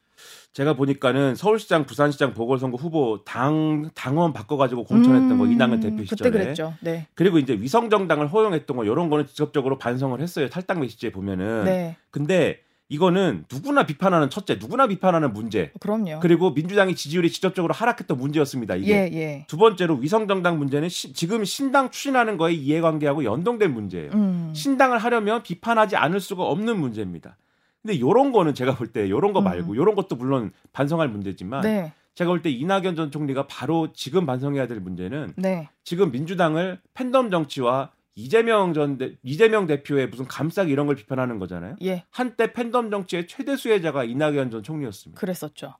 제가 0.54 0.74
보니까는 0.74 1.36
서울시장, 1.36 1.86
부산시장 1.86 2.34
보궐선거 2.34 2.78
후보 2.78 3.24
당 3.26 3.92
당원 3.94 4.34
바꿔가지고 4.34 4.86
공천했던 4.86 5.38
거 5.38 5.44
음, 5.44 5.52
이낙연 5.52 5.82
대표 5.82 6.04
시절에 6.04 6.32
그때 6.32 6.44
그랬죠. 6.44 6.74
네. 6.82 7.06
그리고 7.14 7.38
이제 7.38 7.54
위성 7.54 7.92
정당을 7.92 8.26
허용했던 8.26 8.76
거 8.76 8.86
이런 8.86 9.12
거는 9.12 9.28
직접적으로 9.28 9.78
반성을 9.78 10.20
했어요. 10.20 10.50
탈당 10.50 10.80
메시지에 10.80 11.12
보면은. 11.12 11.66
네. 11.66 11.98
근데 12.10 12.66
이거는 12.90 13.46
누구나 13.52 13.86
비판하는 13.86 14.30
첫째, 14.30 14.56
누구나 14.56 14.88
비판하는 14.88 15.34
문제. 15.34 15.72
그럼요. 15.80 16.20
그리고 16.22 16.52
민주당이 16.52 16.96
지지율이 16.96 17.30
직접적으로 17.32 17.74
하락했던 17.74 18.18
문제였습니다. 18.18 18.76
이게. 18.76 18.92
예, 18.94 19.18
예. 19.18 19.46
두 19.48 19.58
번째로 19.58 19.96
위성 19.96 20.28
정당 20.28 20.58
문제는 20.58 20.88
시- 20.88 21.12
지금 21.14 21.44
신당 21.44 21.92
추진하는 21.92 22.38
거에 22.38 22.54
이해관계하고 22.54 23.26
연동된 23.26 23.74
문제예요. 23.74 24.12
음. 24.14 24.54
신당을 24.56 25.00
하려면 25.00 25.44
비판하지 25.44 25.98
않을 25.98 26.20
수가 26.22 26.44
없는 26.44 26.80
문제입니다. 26.80 27.38
근데 27.82 28.00
요런 28.00 28.32
거는 28.32 28.54
제가 28.54 28.76
볼 28.76 28.92
때 28.92 29.10
요런 29.10 29.34
거 29.34 29.42
말고 29.42 29.76
요런 29.76 29.96
것도 29.96 30.16
물론 30.16 30.52
반성할 30.74 31.10
문제지만 31.10 31.64
음. 31.64 31.70
네. 31.70 31.94
제가 32.16 32.30
볼 32.30 32.42
때 32.42 32.50
이낙연 32.50 32.96
전 32.96 33.12
총리가 33.12 33.48
바로 33.48 33.92
지금 33.94 34.26
반성해야 34.26 34.68
될 34.68 34.80
문제는 34.80 35.34
네. 35.36 35.70
지금 35.84 36.12
민주당을 36.12 36.80
팬덤 36.94 37.30
정치와 37.30 37.92
이재명 38.18 38.74
전 38.74 38.98
대, 38.98 39.14
이재명 39.22 39.68
대표의 39.68 40.08
무슨 40.10 40.26
감싸기 40.26 40.72
이런 40.72 40.88
걸 40.88 40.96
비판하는 40.96 41.38
거잖아요. 41.38 41.76
예. 41.84 42.04
한때 42.10 42.52
팬덤 42.52 42.90
정치의 42.90 43.28
최대 43.28 43.56
수혜자가 43.56 44.06
이낙연 44.06 44.50
전 44.50 44.64
총리였습니다. 44.64 45.20
그랬었죠. 45.20 45.76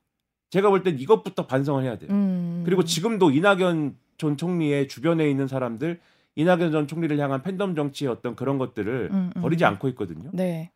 제가 0.50 0.70
볼 0.70 0.84
땐 0.84 0.98
이것부터 1.00 1.48
반성을 1.48 1.82
해야 1.82 1.98
돼요. 1.98 2.10
음. 2.12 2.62
그리고 2.64 2.84
지금도 2.84 3.32
이낙연 3.32 3.96
전 4.18 4.36
총리의 4.36 4.86
주변에 4.86 5.28
있는 5.28 5.48
사람들 5.48 5.98
이낙연 6.36 6.70
전 6.70 6.86
총리를 6.86 7.18
향한 7.18 7.42
팬덤 7.42 7.74
정치의 7.74 8.08
어떤 8.08 8.36
그런 8.36 8.56
것들을 8.58 9.08
음, 9.10 9.32
음. 9.34 9.42
버리지 9.42 9.64
않고 9.64 9.88
있거든요. 9.88 10.30
네. 10.32 10.70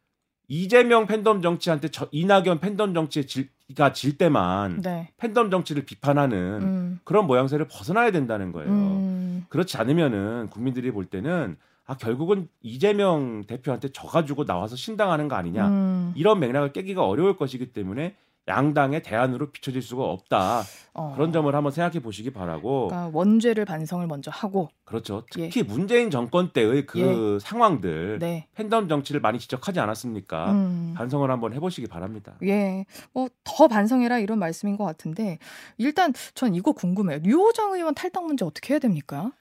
이재명 0.49 1.07
팬덤 1.07 1.41
정치한테 1.41 1.89
저, 1.89 2.09
이낙연 2.11 2.59
팬덤 2.59 2.93
정치에 2.93 3.25
질 3.27 3.49
가 3.75 3.93
질 3.93 4.17
때만 4.19 4.83
네. 4.83 5.11
팬덤 5.17 5.51
정치를 5.51 5.85
비판하는 5.85 6.37
음. 6.63 7.01
그런 7.05 7.27
모양새를 7.27 7.67
벗어나야 7.69 8.11
된다는 8.11 8.53
거예요. 8.53 8.71
음. 8.71 9.47
그렇지 9.49 9.77
않으면은 9.77 10.49
국민들이 10.51 10.91
볼 10.91 11.05
때는 11.07 11.57
아 11.85 11.97
결국은 11.97 12.49
이재명 12.63 13.45
대표한테 13.47 13.89
져가지고 13.91 14.45
나와서 14.45 14.77
신당하는 14.77 15.29
거 15.29 15.35
아니냐 15.37 15.69
음. 15.69 16.13
이런 16.17 16.39
맥락을 16.41 16.73
깨기가 16.73 17.05
어려울 17.05 17.37
것이기 17.37 17.73
때문에 17.73 18.15
양당의 18.49 19.03
대안으로 19.03 19.53
비춰질 19.53 19.83
수가 19.83 20.05
없다 20.05 20.63
어. 20.95 21.13
그런 21.15 21.33
점을 21.33 21.55
한번 21.55 21.71
생각해 21.71 22.01
보시기 22.01 22.31
바라고 22.31 22.89
그러니까 22.89 23.17
원죄를 23.17 23.65
반성을 23.65 24.05
먼저 24.09 24.31
하고 24.33 24.69
그렇죠 24.85 25.25
예. 25.39 25.49
특히 25.49 25.63
문재인 25.63 26.11
정권 26.11 26.51
때의 26.51 26.87
그 26.87 27.39
상황들 27.41 28.19
네. 28.19 28.49
팬덤 28.55 28.89
정치를 28.89 29.21
많이 29.21 29.39
지적하지 29.39 29.79
않았습니까 29.79 30.53
음. 30.53 30.95
반성을 30.97 31.31
한번 31.31 31.53
해보시기 31.53 31.87
바랍니다. 31.87 32.35
예, 32.43 32.85
뭐더 33.13 33.69
반성해라 33.69 34.19
이런 34.19 34.39
말씀인 34.39 34.77
것 34.77 34.85
같은데 34.85 35.39
일단 35.79 36.13
전 36.35 36.55
이거 36.55 36.73
궁금해요. 36.73 37.21
류호정 37.23 37.75
의원 37.75 37.95
탈당 37.95 38.27
문제 38.27 38.45
어떻게 38.45 38.75
해야 38.75 38.79
됩니까? 38.79 39.33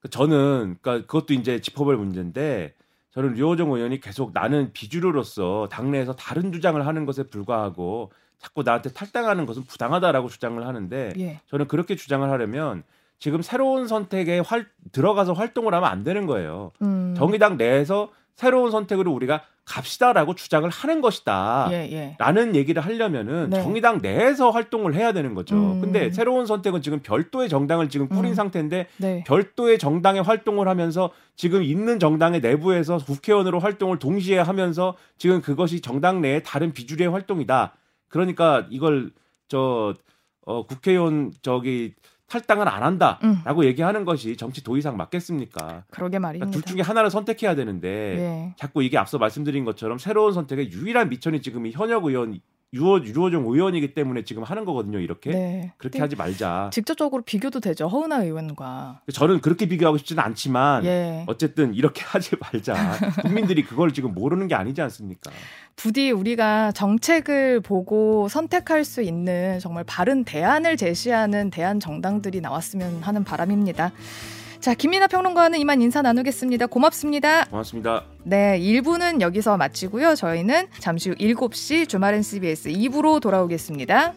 그 0.00 0.08
저는 0.08 0.76
그러니까 0.80 1.06
그것도 1.06 1.34
이제 1.34 1.60
짚어볼 1.60 1.96
문제인데 1.96 2.74
저는 3.10 3.34
류호정 3.34 3.72
의원이 3.72 4.00
계속 4.00 4.32
나는 4.32 4.72
비주류로서 4.72 5.68
당내에서 5.70 6.14
다른 6.16 6.52
주장을 6.52 6.84
하는 6.86 7.06
것에 7.06 7.24
불과하고 7.24 8.12
자꾸 8.38 8.62
나한테 8.62 8.90
탈당하는 8.90 9.46
것은 9.46 9.64
부당하다라고 9.64 10.28
주장을 10.28 10.64
하는데 10.66 11.12
예, 11.18 11.40
저는 11.48 11.68
그렇게 11.68 11.96
주장을 11.96 12.28
하려면 12.28 12.82
지금 13.18 13.42
새로운 13.42 13.86
선택에 13.86 14.40
활, 14.40 14.66
들어가서 14.92 15.32
활동을 15.32 15.74
하면 15.74 15.88
안 15.88 16.04
되는 16.04 16.26
거예요. 16.26 16.72
음, 16.82 17.14
정의당 17.16 17.56
내에서 17.56 18.10
새로운 18.34 18.70
선택으로 18.70 19.12
우리가 19.12 19.42
갑시다라고 19.64 20.34
주장을 20.34 20.68
하는 20.68 21.00
것이다. 21.00 21.68
예, 21.72 21.88
예, 21.90 22.16
라는 22.18 22.54
얘기를 22.54 22.80
하려면은 22.84 23.50
네. 23.50 23.62
정의당 23.62 23.98
내에서 24.00 24.50
활동을 24.50 24.94
해야 24.94 25.12
되는 25.12 25.34
거죠. 25.34 25.56
음. 25.56 25.80
근데 25.80 26.10
새로운 26.12 26.46
선택은 26.46 26.82
지금 26.82 27.00
별도의 27.00 27.48
정당을 27.48 27.88
지금 27.88 28.08
꾸린 28.08 28.26
음. 28.26 28.34
상태인데 28.34 28.86
네, 28.98 29.24
별도의 29.26 29.78
정당의 29.78 30.22
활동을 30.22 30.68
하면서 30.68 31.10
지금 31.34 31.64
있는 31.64 31.98
정당의 31.98 32.40
내부에서 32.42 32.98
국회의원으로 32.98 33.58
활동을 33.58 33.98
동시에 33.98 34.38
하면서 34.38 34.94
지금 35.18 35.40
그것이 35.40 35.80
정당 35.80 36.20
내의 36.20 36.44
다른 36.44 36.72
비주류의 36.72 37.10
활동이다. 37.10 37.72
그러니까 38.08 38.66
이걸 38.70 39.12
저 39.48 39.94
어, 40.42 40.66
국회의원 40.66 41.32
저기 41.42 41.94
탈당을 42.28 42.68
안 42.68 42.82
음. 42.82 42.86
한다라고 42.86 43.64
얘기하는 43.66 44.04
것이 44.04 44.36
정치 44.36 44.62
도의상 44.62 44.96
맞겠습니까? 44.96 45.84
그러게 45.90 46.18
말입니다. 46.18 46.46
그러니까 46.46 46.66
둘 46.66 46.74
중에 46.74 46.82
하나를 46.82 47.10
선택해야 47.10 47.54
되는데 47.54 47.88
예, 47.88 48.54
자꾸 48.56 48.82
이게 48.82 48.98
앞서 48.98 49.18
말씀드린 49.18 49.64
것처럼 49.64 49.98
새로운 49.98 50.32
선택의 50.32 50.72
유일한 50.72 51.08
미천이 51.08 51.40
지금 51.40 51.66
이 51.66 51.72
현역 51.72 52.04
의원 52.04 52.40
유호 52.76 53.04
유호정 53.04 53.44
의원이기 53.46 53.94
때문에 53.94 54.24
지금 54.24 54.42
하는 54.42 54.64
거거든요. 54.64 54.98
이렇게 54.98 55.30
네. 55.30 55.72
그렇게 55.78 55.98
근데 55.98 56.02
하지 56.02 56.16
말자. 56.16 56.70
직접적으로 56.72 57.22
비교도 57.22 57.60
되죠. 57.60 57.88
허은하 57.88 58.22
의원과. 58.22 59.00
저는 59.12 59.40
그렇게 59.40 59.66
비교하고 59.66 59.98
싶지는 59.98 60.22
않지만 60.22 60.84
예, 60.84 61.24
어쨌든 61.26 61.74
이렇게 61.74 62.02
하지 62.06 62.36
말자. 62.38 62.74
국민들이 63.22 63.62
그걸 63.64 63.92
지금 63.92 64.14
모르는 64.14 64.48
게 64.48 64.54
아니지 64.54 64.80
않습니까? 64.82 65.30
부디 65.76 66.10
우리가 66.10 66.72
정책을 66.72 67.60
보고 67.60 68.28
선택할 68.28 68.84
수 68.84 69.02
있는 69.02 69.58
정말 69.60 69.84
바른 69.84 70.24
대안을 70.24 70.76
제시하는 70.76 71.50
대안 71.50 71.80
정당들이 71.80 72.40
나왔으면 72.40 73.02
하는 73.02 73.24
바람입니다. 73.24 73.92
자, 74.60 74.74
김민아 74.74 75.06
평론가와는 75.06 75.58
이만 75.60 75.80
인사 75.82 76.02
나누겠습니다. 76.02 76.66
고맙습니다. 76.66 77.44
고맙습니다. 77.46 78.04
네, 78.24 78.58
1부는 78.58 79.20
여기서 79.20 79.56
마치고요. 79.56 80.14
저희는 80.14 80.66
잠시 80.78 81.10
후 81.10 81.14
7시 81.16 81.88
주말엔 81.88 82.22
CBS 82.22 82.70
2부로 82.70 83.20
돌아오겠습니다. 83.20 84.14